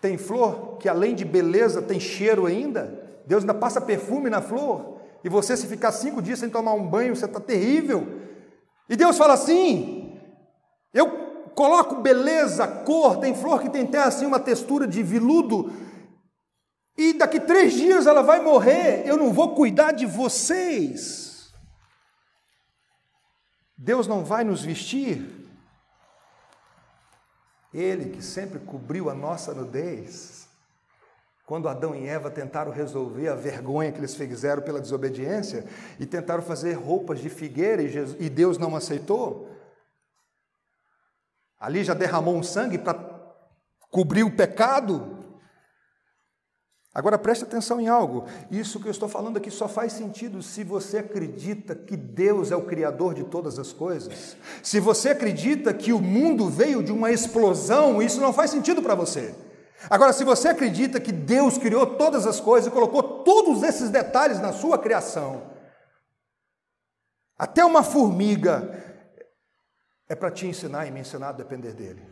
Tem 0.00 0.16
flor 0.18 0.76
que 0.78 0.88
além 0.88 1.14
de 1.14 1.24
beleza 1.24 1.80
tem 1.82 1.98
cheiro 1.98 2.46
ainda. 2.46 3.02
Deus 3.26 3.42
ainda 3.42 3.54
passa 3.54 3.80
perfume 3.80 4.30
na 4.30 4.40
flor. 4.40 5.00
E 5.24 5.28
você, 5.28 5.56
se 5.56 5.66
ficar 5.66 5.92
cinco 5.92 6.22
dias 6.22 6.38
sem 6.38 6.48
tomar 6.48 6.74
um 6.74 6.86
banho, 6.86 7.16
você 7.16 7.24
está 7.24 7.40
terrível. 7.40 8.06
E 8.88 8.94
Deus 8.94 9.18
fala 9.18 9.34
assim: 9.34 10.18
eu 10.94 11.10
coloco 11.54 12.00
beleza, 12.00 12.66
cor, 12.66 13.18
tem 13.18 13.34
flor 13.34 13.60
que 13.60 13.70
tem 13.70 13.82
até 13.82 13.98
assim 13.98 14.26
uma 14.26 14.38
textura 14.38 14.86
de 14.86 15.02
viludo. 15.02 15.72
E 16.96 17.12
daqui 17.12 17.40
três 17.40 17.74
dias 17.74 18.06
ela 18.06 18.22
vai 18.22 18.40
morrer. 18.42 19.02
Eu 19.06 19.16
não 19.16 19.32
vou 19.32 19.54
cuidar 19.54 19.92
de 19.92 20.06
vocês. 20.06 21.52
Deus 23.76 24.06
não 24.06 24.24
vai 24.24 24.44
nos 24.44 24.62
vestir 24.62 25.35
ele 27.78 28.10
que 28.10 28.22
sempre 28.22 28.58
cobriu 28.58 29.10
a 29.10 29.14
nossa 29.14 29.52
nudez. 29.52 30.46
Quando 31.44 31.68
Adão 31.68 31.94
e 31.94 32.08
Eva 32.08 32.30
tentaram 32.30 32.72
resolver 32.72 33.28
a 33.28 33.34
vergonha 33.36 33.92
que 33.92 33.98
eles 33.98 34.16
fizeram 34.16 34.62
pela 34.62 34.80
desobediência 34.80 35.64
e 35.98 36.04
tentaram 36.04 36.42
fazer 36.42 36.72
roupas 36.72 37.20
de 37.20 37.28
figueira 37.28 37.82
e, 37.82 37.88
Jesus, 37.88 38.16
e 38.20 38.28
Deus 38.28 38.58
não 38.58 38.74
aceitou, 38.74 39.48
ali 41.58 41.84
já 41.84 41.94
derramou 41.94 42.36
um 42.36 42.42
sangue 42.42 42.78
para 42.78 42.94
cobrir 43.90 44.24
o 44.24 44.34
pecado. 44.34 45.15
Agora 46.96 47.18
preste 47.18 47.44
atenção 47.44 47.78
em 47.78 47.88
algo. 47.88 48.24
Isso 48.50 48.80
que 48.80 48.86
eu 48.86 48.90
estou 48.90 49.06
falando 49.06 49.36
aqui 49.36 49.50
só 49.50 49.68
faz 49.68 49.92
sentido 49.92 50.40
se 50.40 50.64
você 50.64 50.96
acredita 50.96 51.74
que 51.74 51.94
Deus 51.94 52.50
é 52.50 52.56
o 52.56 52.64
criador 52.64 53.12
de 53.12 53.22
todas 53.22 53.58
as 53.58 53.70
coisas. 53.70 54.34
Se 54.62 54.80
você 54.80 55.10
acredita 55.10 55.74
que 55.74 55.92
o 55.92 56.00
mundo 56.00 56.48
veio 56.48 56.82
de 56.82 56.90
uma 56.90 57.12
explosão, 57.12 58.00
isso 58.00 58.18
não 58.18 58.32
faz 58.32 58.50
sentido 58.50 58.80
para 58.80 58.94
você. 58.94 59.34
Agora, 59.90 60.10
se 60.14 60.24
você 60.24 60.48
acredita 60.48 60.98
que 60.98 61.12
Deus 61.12 61.58
criou 61.58 61.86
todas 61.86 62.26
as 62.26 62.40
coisas 62.40 62.66
e 62.66 62.74
colocou 62.74 63.02
todos 63.22 63.62
esses 63.62 63.90
detalhes 63.90 64.40
na 64.40 64.54
sua 64.54 64.78
criação, 64.78 65.42
até 67.36 67.62
uma 67.62 67.82
formiga, 67.82 68.72
é 70.08 70.14
para 70.14 70.30
te 70.30 70.46
ensinar 70.46 70.86
e 70.86 70.90
me 70.90 71.00
ensinar 71.00 71.28
a 71.28 71.32
depender 71.32 71.74
dele. 71.74 72.08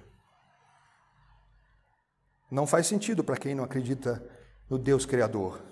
Não 2.51 2.67
faz 2.67 2.87
sentido 2.87 3.25
para 3.25 3.39
quem 3.39 3.55
não 3.55 3.65
acredita 3.65 4.23
no 4.69 4.79
Deus 4.79 5.05
Criador. 5.07 5.63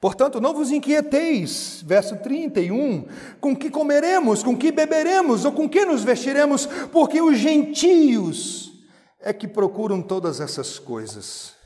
Portanto, 0.00 0.40
não 0.40 0.54
vos 0.54 0.70
inquieteis, 0.70 1.82
verso 1.84 2.16
31, 2.18 3.08
com 3.40 3.56
que 3.56 3.68
comeremos, 3.68 4.44
com 4.44 4.56
que 4.56 4.70
beberemos 4.70 5.44
ou 5.44 5.52
com 5.52 5.68
que 5.68 5.84
nos 5.84 6.04
vestiremos, 6.04 6.66
porque 6.92 7.20
os 7.20 7.36
gentios 7.36 8.72
é 9.20 9.32
que 9.32 9.48
procuram 9.48 10.00
todas 10.00 10.40
essas 10.40 10.78
coisas. 10.78 11.56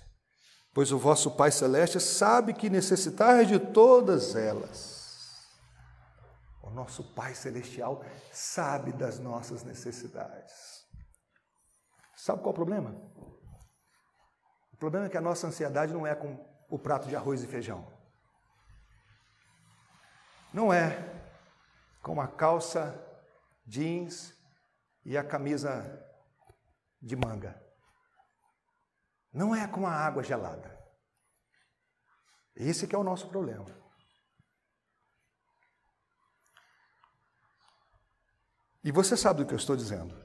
Pois 0.72 0.90
o 0.90 0.98
vosso 0.98 1.32
Pai 1.32 1.50
Celeste 1.52 2.00
sabe 2.00 2.54
que 2.54 2.70
necessitais 2.70 3.46
de 3.46 3.58
todas 3.58 4.34
elas. 4.34 4.92
O 6.62 6.70
nosso 6.70 7.04
Pai 7.14 7.34
Celestial 7.34 8.02
sabe 8.32 8.92
das 8.92 9.18
nossas 9.18 9.62
necessidades. 9.62 10.86
Sabe 12.16 12.40
qual 12.40 12.52
é 12.52 12.52
o 12.52 12.54
problema? 12.54 12.96
O 14.82 14.90
problema 14.90 15.06
é 15.06 15.08
que 15.08 15.16
a 15.16 15.20
nossa 15.20 15.46
ansiedade 15.46 15.92
não 15.92 16.04
é 16.04 16.12
com 16.12 16.44
o 16.68 16.76
prato 16.76 17.06
de 17.06 17.14
arroz 17.14 17.40
e 17.40 17.46
feijão. 17.46 17.86
Não 20.52 20.72
é 20.72 20.98
com 22.02 22.20
a 22.20 22.26
calça 22.26 22.92
jeans 23.64 24.36
e 25.04 25.16
a 25.16 25.22
camisa 25.22 26.04
de 27.00 27.14
manga. 27.14 27.64
Não 29.32 29.54
é 29.54 29.68
com 29.68 29.86
a 29.86 29.92
água 29.92 30.20
gelada. 30.24 30.76
Esse 32.56 32.88
que 32.88 32.96
é 32.96 32.98
o 32.98 33.04
nosso 33.04 33.28
problema. 33.28 33.70
E 38.82 38.90
você 38.90 39.16
sabe 39.16 39.44
do 39.44 39.46
que 39.46 39.54
eu 39.54 39.58
estou 39.58 39.76
dizendo. 39.76 40.20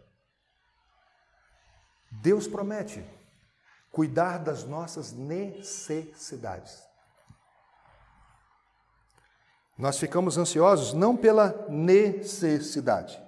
Deus 2.12 2.48
promete 2.48 3.17
cuidar 3.92 4.40
das 4.40 4.64
nossas 4.64 5.12
necessidades. 5.12 6.84
Nós 9.78 9.98
ficamos 10.00 10.38
ansiosos 10.38 10.94
não 10.94 11.16
pela 11.16 11.68
necessidade. 11.70 13.22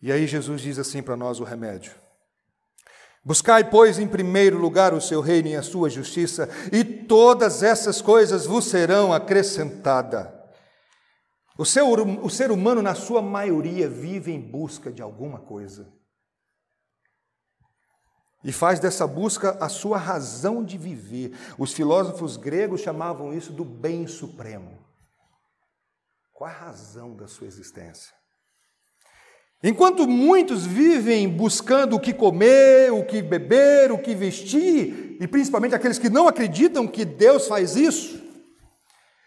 E 0.00 0.10
aí 0.10 0.26
Jesus 0.26 0.60
diz 0.62 0.78
assim 0.78 1.02
para 1.02 1.16
nós 1.16 1.40
o 1.40 1.44
remédio: 1.44 1.94
Buscai, 3.24 3.68
pois, 3.68 3.98
em 3.98 4.08
primeiro 4.08 4.58
lugar 4.58 4.94
o 4.94 5.00
seu 5.00 5.20
reino 5.20 5.48
e 5.48 5.56
a 5.56 5.62
sua 5.62 5.90
justiça, 5.90 6.48
e 6.72 6.84
todas 6.84 7.62
essas 7.62 8.00
coisas 8.00 8.46
vos 8.46 8.64
serão 8.64 9.12
acrescentadas. 9.12 10.28
O, 11.58 11.66
seu, 11.66 11.86
o 12.24 12.30
ser 12.30 12.50
humano, 12.50 12.80
na 12.80 12.94
sua 12.94 13.20
maioria, 13.20 13.88
vive 13.88 14.32
em 14.32 14.40
busca 14.40 14.90
de 14.90 15.02
alguma 15.02 15.40
coisa 15.40 15.99
e 18.42 18.52
faz 18.52 18.80
dessa 18.80 19.06
busca 19.06 19.56
a 19.60 19.68
sua 19.68 19.98
razão 19.98 20.64
de 20.64 20.78
viver. 20.78 21.32
Os 21.58 21.72
filósofos 21.72 22.36
gregos 22.36 22.80
chamavam 22.80 23.34
isso 23.34 23.52
do 23.52 23.64
bem 23.64 24.06
supremo. 24.06 24.78
Qual 26.32 26.48
a 26.48 26.52
razão 26.52 27.14
da 27.14 27.28
sua 27.28 27.46
existência? 27.46 28.14
Enquanto 29.62 30.08
muitos 30.08 30.64
vivem 30.64 31.28
buscando 31.28 31.96
o 31.96 32.00
que 32.00 32.14
comer, 32.14 32.90
o 32.90 33.04
que 33.04 33.20
beber, 33.20 33.92
o 33.92 33.98
que 33.98 34.14
vestir, 34.14 35.18
e 35.20 35.28
principalmente 35.28 35.74
aqueles 35.74 35.98
que 35.98 36.08
não 36.08 36.26
acreditam 36.26 36.88
que 36.88 37.04
Deus 37.04 37.46
faz 37.46 37.76
isso, 37.76 38.22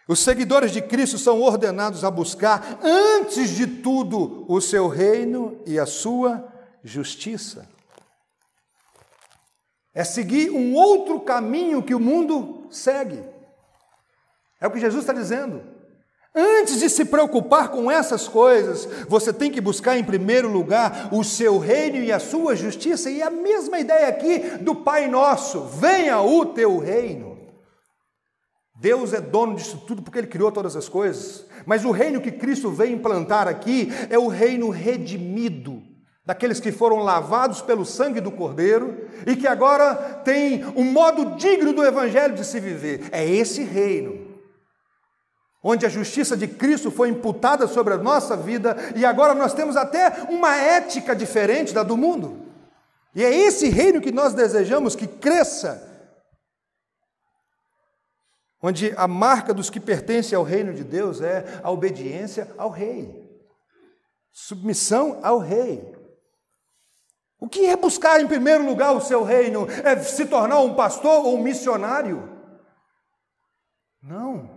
os 0.08 0.18
seguidores 0.18 0.72
de 0.72 0.82
Cristo 0.82 1.18
são 1.18 1.40
ordenados 1.40 2.04
a 2.04 2.10
buscar, 2.10 2.80
antes 2.82 3.50
de 3.50 3.66
tudo, 3.66 4.44
o 4.48 4.60
seu 4.60 4.88
reino 4.88 5.62
e 5.64 5.78
a 5.78 5.86
sua 5.86 6.52
justiça. 6.82 7.68
É 9.94 10.02
seguir 10.02 10.50
um 10.50 10.74
outro 10.74 11.20
caminho 11.20 11.82
que 11.82 11.94
o 11.94 12.00
mundo 12.00 12.66
segue. 12.68 13.22
É 14.60 14.66
o 14.66 14.70
que 14.70 14.80
Jesus 14.80 15.02
está 15.02 15.12
dizendo. 15.12 15.62
Antes 16.34 16.80
de 16.80 16.90
se 16.90 17.04
preocupar 17.04 17.68
com 17.68 17.88
essas 17.88 18.26
coisas, 18.26 18.86
você 19.08 19.32
tem 19.32 19.52
que 19.52 19.60
buscar 19.60 19.96
em 19.96 20.02
primeiro 20.02 20.48
lugar 20.48 21.10
o 21.12 21.22
seu 21.22 21.58
reino 21.58 21.98
e 21.98 22.10
a 22.10 22.18
sua 22.18 22.56
justiça. 22.56 23.08
E 23.08 23.22
a 23.22 23.30
mesma 23.30 23.78
ideia 23.78 24.08
aqui 24.08 24.40
do 24.60 24.74
Pai 24.74 25.06
Nosso: 25.06 25.60
venha 25.60 26.20
o 26.20 26.44
teu 26.46 26.78
reino. 26.78 27.38
Deus 28.80 29.12
é 29.12 29.20
dono 29.20 29.54
disso 29.54 29.84
tudo 29.86 30.02
porque 30.02 30.18
Ele 30.18 30.26
criou 30.26 30.50
todas 30.50 30.74
as 30.74 30.88
coisas. 30.88 31.46
Mas 31.64 31.84
o 31.84 31.92
reino 31.92 32.20
que 32.20 32.32
Cristo 32.32 32.68
veio 32.68 32.96
implantar 32.96 33.46
aqui 33.46 33.88
é 34.10 34.18
o 34.18 34.26
reino 34.26 34.70
redimido 34.70 35.93
daqueles 36.26 36.58
que 36.58 36.72
foram 36.72 36.98
lavados 36.98 37.60
pelo 37.60 37.84
sangue 37.84 38.20
do 38.20 38.32
Cordeiro 38.32 39.08
e 39.26 39.36
que 39.36 39.46
agora 39.46 39.94
têm 40.24 40.64
um 40.74 40.84
modo 40.84 41.36
digno 41.36 41.72
do 41.72 41.84
Evangelho 41.84 42.34
de 42.34 42.44
se 42.44 42.58
viver. 42.58 43.08
É 43.12 43.24
esse 43.28 43.62
reino, 43.62 44.26
onde 45.62 45.84
a 45.84 45.90
justiça 45.90 46.36
de 46.36 46.48
Cristo 46.48 46.90
foi 46.90 47.10
imputada 47.10 47.66
sobre 47.66 47.94
a 47.94 47.98
nossa 47.98 48.36
vida 48.36 48.76
e 48.96 49.04
agora 49.04 49.34
nós 49.34 49.52
temos 49.52 49.76
até 49.76 50.08
uma 50.30 50.56
ética 50.56 51.14
diferente 51.14 51.74
da 51.74 51.82
do 51.82 51.96
mundo. 51.96 52.42
E 53.14 53.22
é 53.22 53.32
esse 53.32 53.68
reino 53.68 54.00
que 54.00 54.10
nós 54.10 54.32
desejamos 54.32 54.96
que 54.96 55.06
cresça, 55.06 55.92
onde 58.62 58.94
a 58.96 59.06
marca 59.06 59.52
dos 59.52 59.68
que 59.68 59.78
pertencem 59.78 60.34
ao 60.34 60.42
reino 60.42 60.72
de 60.72 60.82
Deus 60.82 61.20
é 61.20 61.60
a 61.62 61.70
obediência 61.70 62.50
ao 62.56 62.70
rei, 62.70 63.30
submissão 64.32 65.20
ao 65.22 65.38
rei. 65.38 66.03
O 67.44 67.46
que 67.46 67.66
é 67.66 67.76
buscar 67.76 68.22
em 68.22 68.26
primeiro 68.26 68.64
lugar 68.64 68.96
o 68.96 69.02
seu 69.02 69.22
reino? 69.22 69.68
É 69.84 69.98
se 69.98 70.24
tornar 70.24 70.60
um 70.60 70.72
pastor 70.72 71.26
ou 71.26 71.34
um 71.34 71.42
missionário? 71.42 72.26
Não. 74.02 74.48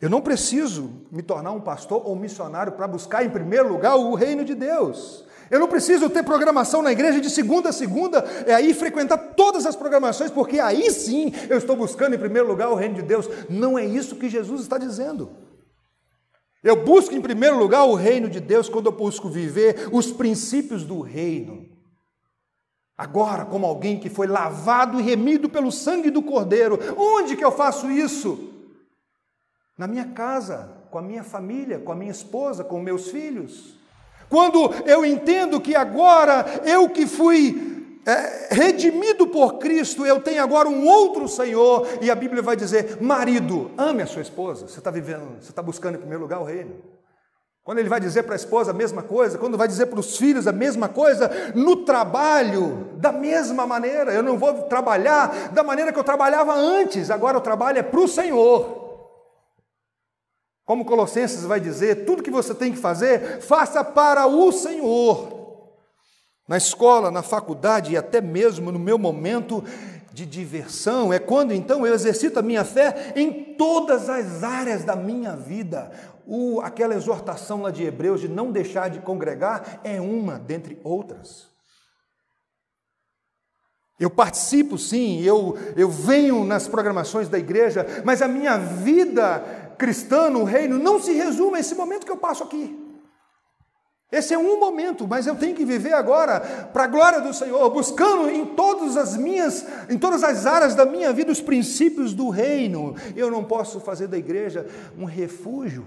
Eu 0.00 0.10
não 0.10 0.20
preciso 0.20 1.06
me 1.12 1.22
tornar 1.22 1.52
um 1.52 1.60
pastor 1.60 2.02
ou 2.04 2.16
um 2.16 2.18
missionário 2.18 2.72
para 2.72 2.88
buscar, 2.88 3.24
em 3.24 3.30
primeiro 3.30 3.68
lugar, 3.68 3.94
o 3.94 4.16
reino 4.16 4.44
de 4.44 4.56
Deus. 4.56 5.24
Eu 5.48 5.60
não 5.60 5.68
preciso 5.68 6.10
ter 6.10 6.24
programação 6.24 6.82
na 6.82 6.90
igreja 6.90 7.20
de 7.20 7.30
segunda 7.30 7.68
a 7.68 7.72
segunda, 7.72 8.18
é 8.44 8.52
aí 8.52 8.74
frequentar 8.74 9.18
todas 9.36 9.66
as 9.66 9.76
programações, 9.76 10.32
porque 10.32 10.58
aí 10.58 10.90
sim 10.90 11.32
eu 11.48 11.58
estou 11.58 11.76
buscando 11.76 12.16
em 12.16 12.18
primeiro 12.18 12.48
lugar 12.48 12.70
o 12.70 12.74
reino 12.74 12.96
de 12.96 13.02
Deus. 13.02 13.28
Não 13.48 13.78
é 13.78 13.84
isso 13.84 14.16
que 14.16 14.28
Jesus 14.28 14.62
está 14.62 14.76
dizendo. 14.76 15.30
Eu 16.62 16.84
busco 16.84 17.14
em 17.14 17.20
primeiro 17.20 17.58
lugar 17.58 17.84
o 17.84 17.94
reino 17.94 18.28
de 18.28 18.40
Deus 18.40 18.68
quando 18.68 18.86
eu 18.86 18.92
busco 18.92 19.28
viver 19.28 19.88
os 19.92 20.10
princípios 20.10 20.84
do 20.84 21.00
reino. 21.00 21.68
Agora, 22.96 23.44
como 23.44 23.64
alguém 23.64 24.00
que 24.00 24.10
foi 24.10 24.26
lavado 24.26 24.98
e 24.98 25.02
remido 25.02 25.48
pelo 25.48 25.70
sangue 25.70 26.10
do 26.10 26.20
Cordeiro, 26.20 26.78
onde 26.96 27.36
que 27.36 27.44
eu 27.44 27.52
faço 27.52 27.88
isso? 27.88 28.52
Na 29.76 29.86
minha 29.86 30.06
casa, 30.06 30.76
com 30.90 30.98
a 30.98 31.02
minha 31.02 31.22
família, 31.22 31.78
com 31.78 31.92
a 31.92 31.94
minha 31.94 32.10
esposa, 32.10 32.64
com 32.64 32.80
meus 32.80 33.08
filhos. 33.08 33.78
Quando 34.28 34.74
eu 34.84 35.06
entendo 35.06 35.60
que 35.60 35.76
agora 35.76 36.44
eu 36.64 36.90
que 36.90 37.06
fui 37.06 37.67
é, 38.08 38.48
redimido 38.54 39.26
por 39.26 39.58
Cristo, 39.58 40.06
eu 40.06 40.18
tenho 40.18 40.42
agora 40.42 40.66
um 40.66 40.86
outro 40.86 41.28
Senhor, 41.28 41.86
e 42.00 42.10
a 42.10 42.14
Bíblia 42.14 42.42
vai 42.42 42.56
dizer: 42.56 43.02
marido, 43.02 43.70
ame 43.76 44.02
a 44.02 44.06
sua 44.06 44.22
esposa. 44.22 44.66
Você 44.66 44.78
está 44.78 44.90
vivendo, 44.90 45.36
você 45.38 45.50
está 45.50 45.60
buscando 45.60 45.96
em 45.96 45.98
primeiro 45.98 46.22
lugar 46.22 46.40
o 46.40 46.44
reino. 46.44 46.76
Quando 47.62 47.80
ele 47.80 47.88
vai 47.90 48.00
dizer 48.00 48.22
para 48.22 48.34
a 48.34 48.36
esposa 48.36 48.70
a 48.70 48.74
mesma 48.74 49.02
coisa, 49.02 49.36
quando 49.36 49.58
vai 49.58 49.68
dizer 49.68 49.86
para 49.86 50.00
os 50.00 50.16
filhos 50.16 50.46
a 50.46 50.52
mesma 50.52 50.88
coisa, 50.88 51.30
no 51.54 51.84
trabalho, 51.84 52.88
da 52.94 53.12
mesma 53.12 53.66
maneira, 53.66 54.10
eu 54.10 54.22
não 54.22 54.38
vou 54.38 54.62
trabalhar 54.62 55.50
da 55.50 55.62
maneira 55.62 55.92
que 55.92 55.98
eu 55.98 56.04
trabalhava 56.04 56.54
antes, 56.54 57.10
agora 57.10 57.36
o 57.36 57.42
trabalho 57.42 57.76
é 57.76 57.82
para 57.82 58.00
o 58.00 58.08
Senhor. 58.08 58.88
Como 60.64 60.86
Colossenses 60.86 61.44
vai 61.44 61.60
dizer, 61.60 62.06
tudo 62.06 62.22
que 62.22 62.30
você 62.30 62.54
tem 62.54 62.72
que 62.72 62.78
fazer, 62.78 63.42
faça 63.42 63.84
para 63.84 64.26
o 64.26 64.50
Senhor. 64.50 65.37
Na 66.48 66.56
escola, 66.56 67.10
na 67.10 67.22
faculdade 67.22 67.92
e 67.92 67.96
até 67.96 68.22
mesmo 68.22 68.72
no 68.72 68.78
meu 68.78 68.98
momento 68.98 69.62
de 70.10 70.24
diversão, 70.24 71.12
é 71.12 71.18
quando 71.18 71.52
então 71.52 71.86
eu 71.86 71.94
exercito 71.94 72.38
a 72.38 72.42
minha 72.42 72.64
fé 72.64 73.12
em 73.14 73.54
todas 73.54 74.08
as 74.08 74.42
áreas 74.42 74.82
da 74.82 74.96
minha 74.96 75.36
vida. 75.36 75.92
O, 76.26 76.60
aquela 76.62 76.94
exortação 76.94 77.60
lá 77.62 77.70
de 77.70 77.84
Hebreus 77.84 78.22
de 78.22 78.28
não 78.28 78.50
deixar 78.50 78.88
de 78.88 78.98
congregar 79.00 79.80
é 79.84 80.00
uma 80.00 80.38
dentre 80.38 80.80
outras. 80.82 81.48
Eu 84.00 84.08
participo 84.08 84.78
sim, 84.78 85.20
eu, 85.20 85.58
eu 85.76 85.90
venho 85.90 86.44
nas 86.44 86.66
programações 86.66 87.28
da 87.28 87.38
igreja, 87.38 87.84
mas 88.04 88.22
a 88.22 88.28
minha 88.28 88.56
vida 88.56 89.74
cristã 89.76 90.30
no 90.30 90.44
reino 90.44 90.78
não 90.78 91.00
se 91.00 91.12
resume 91.12 91.58
a 91.58 91.60
esse 91.60 91.74
momento 91.74 92.06
que 92.06 92.12
eu 92.12 92.16
passo 92.16 92.42
aqui. 92.42 92.87
Esse 94.10 94.32
é 94.32 94.38
um 94.38 94.58
momento, 94.58 95.06
mas 95.06 95.26
eu 95.26 95.36
tenho 95.36 95.54
que 95.54 95.66
viver 95.66 95.92
agora 95.92 96.40
para 96.72 96.84
a 96.84 96.86
glória 96.86 97.20
do 97.20 97.34
Senhor, 97.34 97.68
buscando 97.68 98.30
em 98.30 98.46
todas 98.46 98.96
as 98.96 99.18
minhas, 99.18 99.66
em 99.90 99.98
todas 99.98 100.24
as 100.24 100.46
áreas 100.46 100.74
da 100.74 100.86
minha 100.86 101.12
vida 101.12 101.30
os 101.30 101.42
princípios 101.42 102.14
do 102.14 102.30
reino. 102.30 102.94
Eu 103.14 103.30
não 103.30 103.44
posso 103.44 103.80
fazer 103.80 104.06
da 104.06 104.16
igreja 104.16 104.66
um 104.98 105.04
refúgio, 105.04 105.84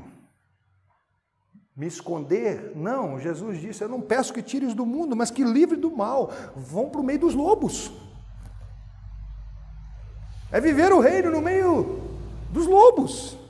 me 1.76 1.88
esconder. 1.88 2.74
Não, 2.76 3.20
Jesus 3.20 3.60
disse: 3.60 3.84
Eu 3.84 3.90
não 3.90 4.00
peço 4.00 4.32
que 4.32 4.44
tires 4.44 4.76
do 4.76 4.86
mundo, 4.86 5.16
mas 5.16 5.32
que 5.32 5.44
livre 5.44 5.76
do 5.76 5.90
mal. 5.90 6.32
Vão 6.56 6.90
para 6.90 7.02
o 7.02 7.04
meio 7.04 7.20
dos 7.20 7.34
lobos. 7.34 7.92
É 10.52 10.62
viver 10.62 10.94
o 10.94 11.00
reino 11.00 11.32
no 11.32 11.42
meio 11.42 12.02
dos 12.52 12.68
lobos. 12.68 13.41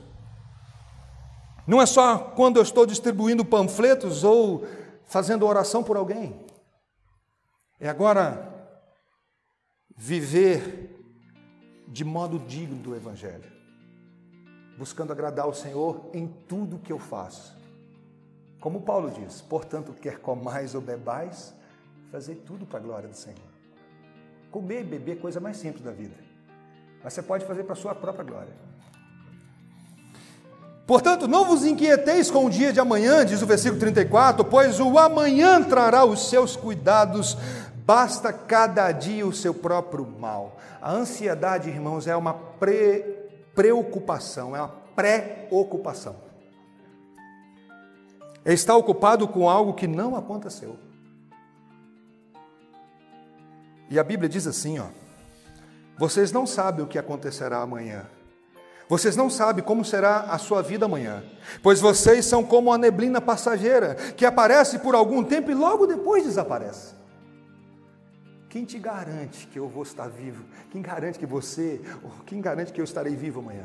Não 1.66 1.80
é 1.80 1.86
só 1.86 2.18
quando 2.18 2.56
eu 2.56 2.62
estou 2.62 2.84
distribuindo 2.84 3.44
panfletos 3.44 4.24
ou 4.24 4.66
fazendo 5.04 5.46
oração 5.46 5.82
por 5.82 5.96
alguém. 5.96 6.44
É 7.78 7.88
agora 7.88 8.50
viver 9.96 10.90
de 11.86 12.04
modo 12.04 12.38
digno 12.38 12.76
do 12.76 12.96
Evangelho, 12.96 13.50
buscando 14.78 15.12
agradar 15.12 15.44
ao 15.44 15.52
Senhor 15.52 16.10
em 16.14 16.26
tudo 16.26 16.78
que 16.78 16.92
eu 16.92 16.98
faço. 16.98 17.56
Como 18.60 18.82
Paulo 18.82 19.10
diz, 19.10 19.40
portanto, 19.42 19.92
quer 19.92 20.20
comais 20.20 20.74
ou 20.74 20.80
bebais, 20.80 21.54
fazer 22.10 22.36
tudo 22.46 22.64
para 22.64 22.78
a 22.78 22.82
glória 22.82 23.08
do 23.08 23.16
Senhor. 23.16 23.52
Comer 24.50 24.80
e 24.80 24.84
beber 24.84 25.18
é 25.18 25.20
coisa 25.20 25.40
mais 25.40 25.56
simples 25.56 25.84
da 25.84 25.92
vida, 25.92 26.16
mas 27.02 27.12
você 27.12 27.22
pode 27.22 27.44
fazer 27.44 27.64
para 27.64 27.72
a 27.72 27.76
sua 27.76 27.94
própria 27.94 28.24
glória. 28.24 28.71
Portanto, 30.86 31.28
não 31.28 31.44
vos 31.44 31.64
inquieteis 31.64 32.30
com 32.30 32.46
o 32.46 32.50
dia 32.50 32.72
de 32.72 32.80
amanhã, 32.80 33.24
diz 33.24 33.40
o 33.40 33.46
versículo 33.46 33.78
34, 33.80 34.44
pois 34.44 34.80
o 34.80 34.98
amanhã 34.98 35.62
trará 35.62 36.04
os 36.04 36.28
seus 36.28 36.56
cuidados, 36.56 37.36
basta 37.86 38.32
cada 38.32 38.90
dia 38.90 39.26
o 39.26 39.32
seu 39.32 39.54
próprio 39.54 40.06
mal. 40.18 40.58
A 40.80 40.92
ansiedade, 40.92 41.70
irmãos, 41.70 42.06
é 42.06 42.16
uma 42.16 42.34
pre 42.34 43.20
preocupação, 43.54 44.56
é 44.56 44.60
uma 44.60 44.74
preocupação. 44.96 46.16
É 48.44 48.52
estar 48.52 48.76
ocupado 48.76 49.28
com 49.28 49.48
algo 49.48 49.74
que 49.74 49.86
não 49.86 50.16
aconteceu. 50.16 50.76
E 53.88 54.00
a 54.00 54.02
Bíblia 54.02 54.28
diz 54.28 54.48
assim, 54.48 54.80
ó: 54.80 54.86
Vocês 55.96 56.32
não 56.32 56.44
sabem 56.44 56.84
o 56.84 56.88
que 56.88 56.98
acontecerá 56.98 57.58
amanhã 57.58 58.04
vocês 58.92 59.16
não 59.16 59.30
sabem 59.30 59.64
como 59.64 59.82
será 59.86 60.26
a 60.28 60.36
sua 60.36 60.60
vida 60.60 60.84
amanhã, 60.84 61.24
pois 61.62 61.80
vocês 61.80 62.26
são 62.26 62.44
como 62.44 62.70
a 62.70 62.76
neblina 62.76 63.22
passageira, 63.22 63.94
que 63.94 64.26
aparece 64.26 64.80
por 64.80 64.94
algum 64.94 65.24
tempo 65.24 65.50
e 65.50 65.54
logo 65.54 65.86
depois 65.86 66.24
desaparece. 66.24 66.92
Quem 68.50 68.66
te 68.66 68.78
garante 68.78 69.46
que 69.46 69.58
eu 69.58 69.66
vou 69.66 69.82
estar 69.82 70.08
vivo? 70.08 70.44
Quem 70.70 70.82
garante 70.82 71.18
que 71.18 71.24
você, 71.24 71.80
quem 72.26 72.38
garante 72.42 72.70
que 72.70 72.82
eu 72.82 72.84
estarei 72.84 73.16
vivo 73.16 73.40
amanhã? 73.40 73.64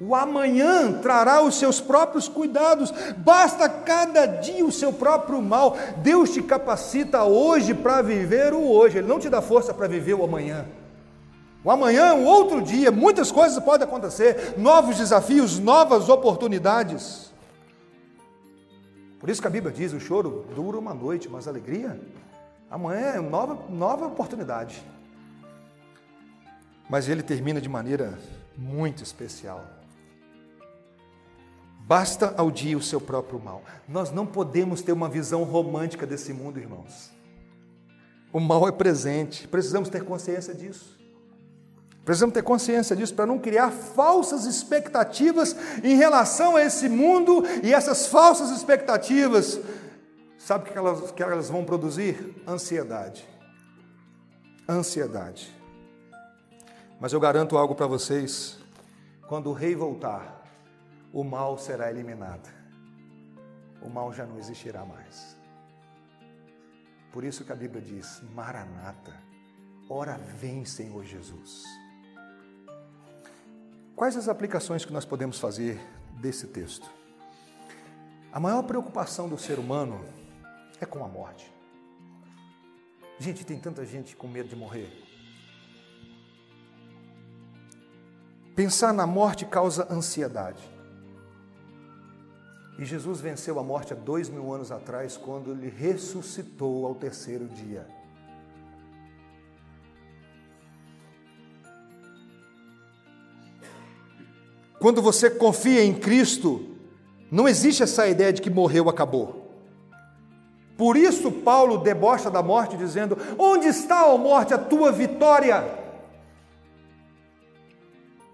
O 0.00 0.16
amanhã 0.16 0.94
trará 1.00 1.40
os 1.40 1.60
seus 1.60 1.80
próprios 1.80 2.26
cuidados, 2.26 2.92
basta 3.18 3.68
cada 3.68 4.26
dia 4.26 4.66
o 4.66 4.72
seu 4.72 4.92
próprio 4.92 5.40
mal. 5.40 5.76
Deus 5.98 6.30
te 6.30 6.42
capacita 6.42 7.22
hoje 7.22 7.72
para 7.72 8.02
viver 8.02 8.52
o 8.52 8.68
hoje, 8.68 8.98
Ele 8.98 9.06
não 9.06 9.20
te 9.20 9.30
dá 9.30 9.40
força 9.40 9.72
para 9.72 9.86
viver 9.86 10.14
o 10.14 10.24
amanhã. 10.24 10.66
O 11.68 11.70
amanhã, 11.70 12.14
um 12.14 12.24
outro 12.24 12.62
dia, 12.62 12.90
muitas 12.90 13.30
coisas 13.30 13.62
podem 13.62 13.86
acontecer, 13.86 14.54
novos 14.56 14.96
desafios, 14.96 15.58
novas 15.58 16.08
oportunidades. 16.08 17.30
Por 19.20 19.28
isso 19.28 19.42
que 19.42 19.46
a 19.46 19.50
Bíblia 19.50 19.70
diz: 19.70 19.92
o 19.92 20.00
choro 20.00 20.46
dura 20.54 20.78
uma 20.78 20.94
noite, 20.94 21.28
mas 21.28 21.46
a 21.46 21.50
alegria, 21.50 22.00
amanhã 22.70 23.08
é 23.08 23.20
uma 23.20 23.28
nova, 23.28 23.58
nova 23.68 24.06
oportunidade. 24.06 24.82
Mas 26.88 27.06
ele 27.06 27.22
termina 27.22 27.60
de 27.60 27.68
maneira 27.68 28.18
muito 28.56 29.02
especial. 29.02 29.62
Basta 31.80 32.32
ao 32.38 32.50
dia 32.50 32.78
o 32.78 32.82
seu 32.82 32.98
próprio 32.98 33.38
mal. 33.38 33.62
Nós 33.86 34.10
não 34.10 34.24
podemos 34.24 34.80
ter 34.80 34.92
uma 34.92 35.10
visão 35.10 35.44
romântica 35.44 36.06
desse 36.06 36.32
mundo, 36.32 36.58
irmãos. 36.58 37.10
O 38.32 38.40
mal 38.40 38.66
é 38.66 38.72
presente, 38.72 39.46
precisamos 39.46 39.90
ter 39.90 40.02
consciência 40.02 40.54
disso. 40.54 40.97
Precisamos 42.08 42.32
ter 42.32 42.42
consciência 42.42 42.96
disso 42.96 43.14
para 43.14 43.26
não 43.26 43.38
criar 43.38 43.70
falsas 43.70 44.46
expectativas 44.46 45.54
em 45.84 45.94
relação 45.94 46.56
a 46.56 46.62
esse 46.62 46.88
mundo 46.88 47.42
e 47.62 47.74
essas 47.74 48.06
falsas 48.06 48.48
expectativas, 48.50 49.60
sabe 50.38 50.70
o 50.70 50.72
que 50.72 50.78
elas, 50.78 51.10
que 51.10 51.22
elas 51.22 51.50
vão 51.50 51.66
produzir? 51.66 52.42
Ansiedade. 52.48 53.28
Ansiedade. 54.66 55.54
Mas 56.98 57.12
eu 57.12 57.20
garanto 57.20 57.58
algo 57.58 57.74
para 57.74 57.86
vocês: 57.86 58.58
quando 59.28 59.50
o 59.50 59.52
rei 59.52 59.74
voltar, 59.74 60.42
o 61.12 61.22
mal 61.22 61.58
será 61.58 61.90
eliminado, 61.90 62.48
o 63.82 63.90
mal 63.90 64.14
já 64.14 64.24
não 64.24 64.38
existirá 64.38 64.82
mais. 64.82 65.36
Por 67.12 67.22
isso 67.22 67.44
que 67.44 67.52
a 67.52 67.56
Bíblia 67.56 67.82
diz: 67.82 68.22
Maranata, 68.34 69.12
ora 69.90 70.16
vem, 70.16 70.64
Senhor 70.64 71.04
Jesus. 71.04 71.64
Quais 73.98 74.16
as 74.16 74.28
aplicações 74.28 74.84
que 74.84 74.92
nós 74.92 75.04
podemos 75.04 75.40
fazer 75.40 75.76
desse 76.20 76.46
texto? 76.46 76.88
A 78.32 78.38
maior 78.38 78.62
preocupação 78.62 79.28
do 79.28 79.36
ser 79.36 79.58
humano 79.58 80.04
é 80.80 80.86
com 80.86 81.04
a 81.04 81.08
morte. 81.08 81.52
Gente, 83.18 83.44
tem 83.44 83.58
tanta 83.58 83.84
gente 83.84 84.14
com 84.14 84.28
medo 84.28 84.48
de 84.48 84.54
morrer. 84.54 84.88
Pensar 88.54 88.94
na 88.94 89.04
morte 89.04 89.44
causa 89.44 89.92
ansiedade. 89.92 90.62
E 92.78 92.84
Jesus 92.84 93.20
venceu 93.20 93.58
a 93.58 93.64
morte 93.64 93.94
há 93.94 93.96
dois 93.96 94.28
mil 94.28 94.54
anos 94.54 94.70
atrás, 94.70 95.16
quando 95.16 95.50
ele 95.50 95.68
ressuscitou 95.68 96.86
ao 96.86 96.94
terceiro 96.94 97.48
dia. 97.48 97.84
Quando 104.80 105.02
você 105.02 105.28
confia 105.28 105.84
em 105.84 105.94
Cristo, 105.94 106.64
não 107.30 107.48
existe 107.48 107.82
essa 107.82 108.06
ideia 108.06 108.32
de 108.32 108.40
que 108.40 108.50
morreu, 108.50 108.88
acabou. 108.88 109.48
Por 110.76 110.96
isso, 110.96 111.32
Paulo 111.32 111.78
debocha 111.78 112.30
da 112.30 112.42
morte, 112.42 112.76
dizendo: 112.76 113.18
Onde 113.36 113.66
está, 113.66 114.06
ó 114.06 114.16
morte, 114.16 114.54
a 114.54 114.58
tua 114.58 114.92
vitória? 114.92 115.64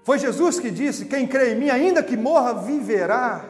Foi 0.04 0.18
Jesus 0.18 0.60
que 0.60 0.70
disse: 0.70 1.06
Quem 1.06 1.26
crê 1.26 1.52
em 1.54 1.58
mim, 1.58 1.70
ainda 1.70 2.02
que 2.02 2.16
morra, 2.16 2.52
viverá. 2.52 3.46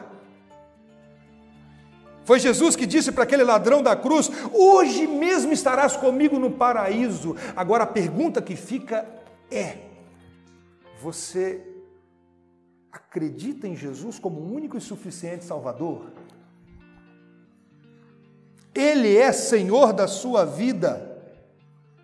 Foi 2.23 2.39
Jesus 2.39 2.75
que 2.75 2.87
disse 2.87 3.11
para 3.11 3.23
aquele 3.23 3.43
ladrão 3.43 3.83
da 3.83 3.97
cruz: 3.97 4.31
Hoje 4.53 5.05
mesmo 5.05 5.51
estarás 5.51 5.97
comigo 5.97 6.39
no 6.39 6.49
paraíso. 6.49 7.35
Agora 7.53 7.83
a 7.83 7.87
pergunta 7.87 8.41
que 8.41 8.55
fica 8.55 9.05
é: 9.51 9.79
Você 11.01 11.74
acredita 12.95 13.67
em 13.67 13.75
Jesus 13.75 14.17
como 14.19 14.39
único 14.39 14.77
e 14.77 14.81
suficiente 14.81 15.43
Salvador? 15.43 16.11
Ele 18.73 19.15
é 19.15 19.31
Senhor 19.31 19.93
da 19.93 20.07
sua 20.07 20.45
vida. 20.45 21.13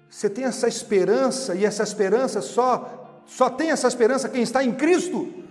Você 0.10 0.30
tem 0.30 0.46
essa 0.46 0.68
esperança 0.68 1.56
e 1.56 1.66
essa 1.66 1.84
esperança 1.84 2.42
só 2.42 2.98
só 3.26 3.50
tem 3.50 3.72
essa 3.72 3.88
esperança 3.88 4.28
quem 4.28 4.42
está 4.42 4.64
em 4.64 4.74
Cristo 4.74 5.42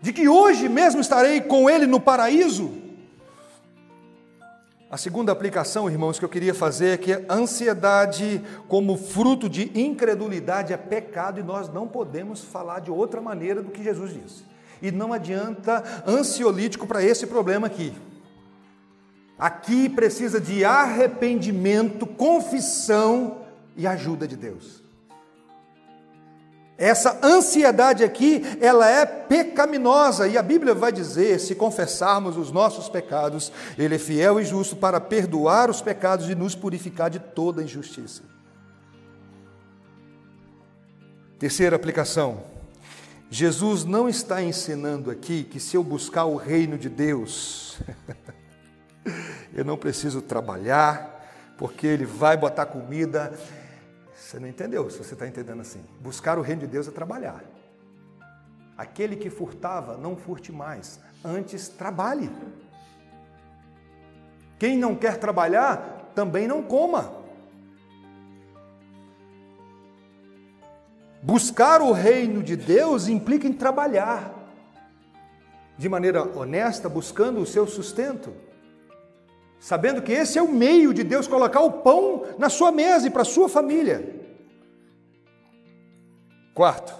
de 0.00 0.12
que 0.12 0.28
hoje 0.28 0.68
mesmo 0.68 1.00
estarei 1.00 1.40
com 1.40 1.68
Ele 1.68 1.86
no 1.86 2.00
paraíso. 2.00 2.85
A 4.96 4.98
segunda 4.98 5.30
aplicação, 5.30 5.90
irmãos, 5.90 6.18
que 6.18 6.24
eu 6.24 6.28
queria 6.30 6.54
fazer 6.54 6.94
é 6.94 6.96
que 6.96 7.12
a 7.12 7.34
ansiedade, 7.34 8.42
como 8.66 8.96
fruto 8.96 9.46
de 9.46 9.70
incredulidade, 9.78 10.72
é 10.72 10.76
pecado 10.78 11.38
e 11.38 11.42
nós 11.42 11.70
não 11.70 11.86
podemos 11.86 12.40
falar 12.40 12.80
de 12.80 12.90
outra 12.90 13.20
maneira 13.20 13.62
do 13.62 13.70
que 13.70 13.84
Jesus 13.84 14.14
disse. 14.14 14.42
E 14.80 14.90
não 14.90 15.12
adianta 15.12 15.84
ansiolítico 16.06 16.86
para 16.86 17.04
esse 17.04 17.26
problema 17.26 17.66
aqui. 17.66 17.92
Aqui 19.38 19.86
precisa 19.90 20.40
de 20.40 20.64
arrependimento, 20.64 22.06
confissão 22.06 23.42
e 23.76 23.86
ajuda 23.86 24.26
de 24.26 24.34
Deus. 24.34 24.82
Essa 26.78 27.18
ansiedade 27.22 28.04
aqui, 28.04 28.42
ela 28.60 28.86
é 28.86 29.06
pecaminosa, 29.06 30.28
e 30.28 30.36
a 30.36 30.42
Bíblia 30.42 30.74
vai 30.74 30.92
dizer: 30.92 31.40
se 31.40 31.54
confessarmos 31.54 32.36
os 32.36 32.52
nossos 32.52 32.88
pecados, 32.88 33.50
Ele 33.78 33.94
é 33.94 33.98
fiel 33.98 34.38
e 34.38 34.44
justo 34.44 34.76
para 34.76 35.00
perdoar 35.00 35.70
os 35.70 35.80
pecados 35.80 36.28
e 36.28 36.34
nos 36.34 36.54
purificar 36.54 37.08
de 37.08 37.18
toda 37.18 37.62
injustiça. 37.62 38.22
Terceira 41.38 41.76
aplicação: 41.76 42.44
Jesus 43.30 43.84
não 43.84 44.06
está 44.06 44.42
ensinando 44.42 45.10
aqui 45.10 45.44
que 45.44 45.58
se 45.58 45.78
eu 45.78 45.82
buscar 45.82 46.26
o 46.26 46.36
reino 46.36 46.76
de 46.76 46.90
Deus, 46.90 47.78
eu 49.54 49.64
não 49.64 49.78
preciso 49.78 50.20
trabalhar, 50.20 51.26
porque 51.56 51.86
Ele 51.86 52.04
vai 52.04 52.36
botar 52.36 52.66
comida 52.66 53.32
você 54.26 54.40
não 54.40 54.48
entendeu, 54.48 54.90
se 54.90 54.98
você 54.98 55.14
está 55.14 55.24
entendendo 55.24 55.60
assim. 55.60 55.80
Buscar 56.00 56.36
o 56.36 56.42
reino 56.42 56.62
de 56.62 56.66
Deus 56.66 56.88
é 56.88 56.90
trabalhar. 56.90 57.44
Aquele 58.76 59.14
que 59.14 59.30
furtava, 59.30 59.96
não 59.96 60.16
furte 60.16 60.50
mais. 60.50 60.98
Antes, 61.24 61.68
trabalhe. 61.68 62.28
Quem 64.58 64.76
não 64.76 64.96
quer 64.96 65.18
trabalhar, 65.18 66.10
também 66.12 66.48
não 66.48 66.60
coma. 66.60 67.12
Buscar 71.22 71.80
o 71.80 71.92
reino 71.92 72.42
de 72.42 72.56
Deus 72.56 73.06
implica 73.06 73.46
em 73.46 73.52
trabalhar 73.52 74.34
de 75.78 75.88
maneira 75.88 76.36
honesta, 76.36 76.88
buscando 76.88 77.40
o 77.40 77.46
seu 77.46 77.64
sustento, 77.64 78.32
sabendo 79.60 80.02
que 80.02 80.10
esse 80.10 80.36
é 80.36 80.42
o 80.42 80.52
meio 80.52 80.92
de 80.92 81.04
Deus 81.04 81.28
colocar 81.28 81.60
o 81.60 81.70
pão 81.70 82.24
na 82.38 82.48
sua 82.48 82.72
mesa 82.72 83.06
e 83.06 83.10
para 83.10 83.22
a 83.22 83.24
sua 83.24 83.48
família. 83.48 84.15
Quarto, 86.56 86.98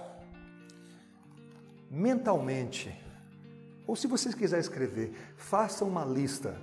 mentalmente, 1.90 2.94
ou 3.86 3.96
se 3.96 4.06
vocês 4.06 4.34
quiserem 4.34 4.60
escrever, 4.60 5.14
faça 5.38 5.82
uma 5.82 6.04
lista 6.04 6.60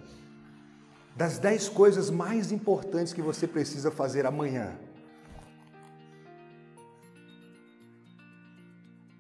das 1.16 1.40
dez 1.40 1.68
coisas 1.68 2.12
mais 2.12 2.52
importantes 2.52 3.12
que 3.12 3.20
você 3.20 3.48
precisa 3.48 3.90
fazer 3.90 4.28
amanhã. 4.28 4.78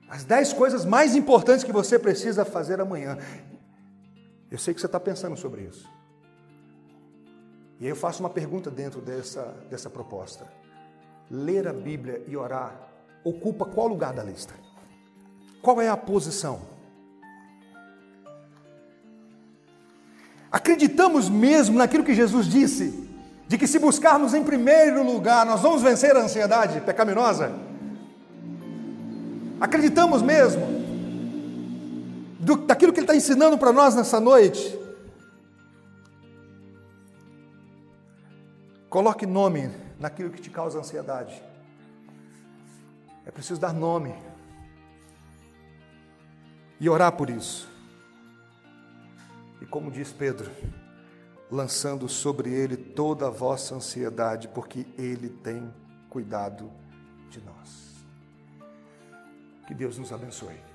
As 0.07 0.23
dez 0.23 0.53
coisas 0.53 0.85
mais 0.85 1.15
importantes 1.15 1.63
que 1.63 1.71
você 1.71 1.97
precisa 1.97 2.45
fazer 2.45 2.79
amanhã. 2.79 3.17
Eu 4.51 4.59
sei 4.59 4.75
que 4.75 4.81
você 4.81 4.85
está 4.85 4.99
pensando 4.99 5.35
sobre 5.35 5.63
isso. 5.63 5.89
E 7.79 7.85
aí 7.85 7.89
eu 7.89 7.95
faço 7.95 8.21
uma 8.21 8.29
pergunta 8.29 8.69
dentro 8.69 9.01
dessa, 9.01 9.45
dessa 9.67 9.89
proposta. 9.89 10.47
Ler 11.27 11.67
a 11.67 11.73
Bíblia 11.73 12.23
e 12.27 12.37
orar 12.37 12.92
ocupa 13.23 13.65
qual 13.65 13.87
lugar 13.87 14.13
da 14.13 14.23
lista? 14.23 14.53
Qual 15.61 15.81
é 15.81 15.87
a 15.87 15.97
posição? 15.97 16.61
Acreditamos 20.51 21.29
mesmo 21.29 21.77
naquilo 21.77 22.03
que 22.03 22.13
Jesus 22.13 22.45
disse, 22.47 23.09
de 23.47 23.57
que 23.57 23.65
se 23.65 23.79
buscarmos 23.79 24.33
em 24.33 24.43
primeiro 24.43 25.03
lugar, 25.03 25.45
nós 25.45 25.61
vamos 25.61 25.81
vencer 25.81 26.15
a 26.15 26.19
ansiedade 26.19 26.81
pecaminosa? 26.81 27.51
Acreditamos 29.59 30.21
mesmo 30.21 30.65
do, 32.39 32.57
daquilo 32.57 32.91
que 32.91 32.99
Ele 32.99 33.05
está 33.05 33.15
ensinando 33.15 33.57
para 33.57 33.71
nós 33.71 33.95
nessa 33.95 34.19
noite? 34.19 34.79
Coloque 38.89 39.25
nome 39.25 39.71
naquilo 39.99 40.29
que 40.29 40.41
te 40.41 40.51
causa 40.51 40.77
ansiedade. 40.77 41.41
É 43.25 43.31
preciso 43.31 43.59
dar 43.59 43.73
nome 43.73 44.13
e 46.79 46.89
orar 46.89 47.13
por 47.13 47.29
isso. 47.29 47.69
E 49.61 49.65
como 49.65 49.89
diz 49.89 50.11
Pedro, 50.11 50.51
lançando 51.49 52.09
sobre 52.09 52.51
ele 52.51 52.75
toda 52.75 53.27
a 53.27 53.29
vossa 53.29 53.75
ansiedade, 53.75 54.47
porque 54.49 54.85
ele 54.97 55.29
tem 55.29 55.73
cuidado 56.09 56.69
de 57.29 57.39
nós. 57.41 58.05
Que 59.65 59.73
Deus 59.73 59.97
nos 59.97 60.11
abençoe. 60.11 60.72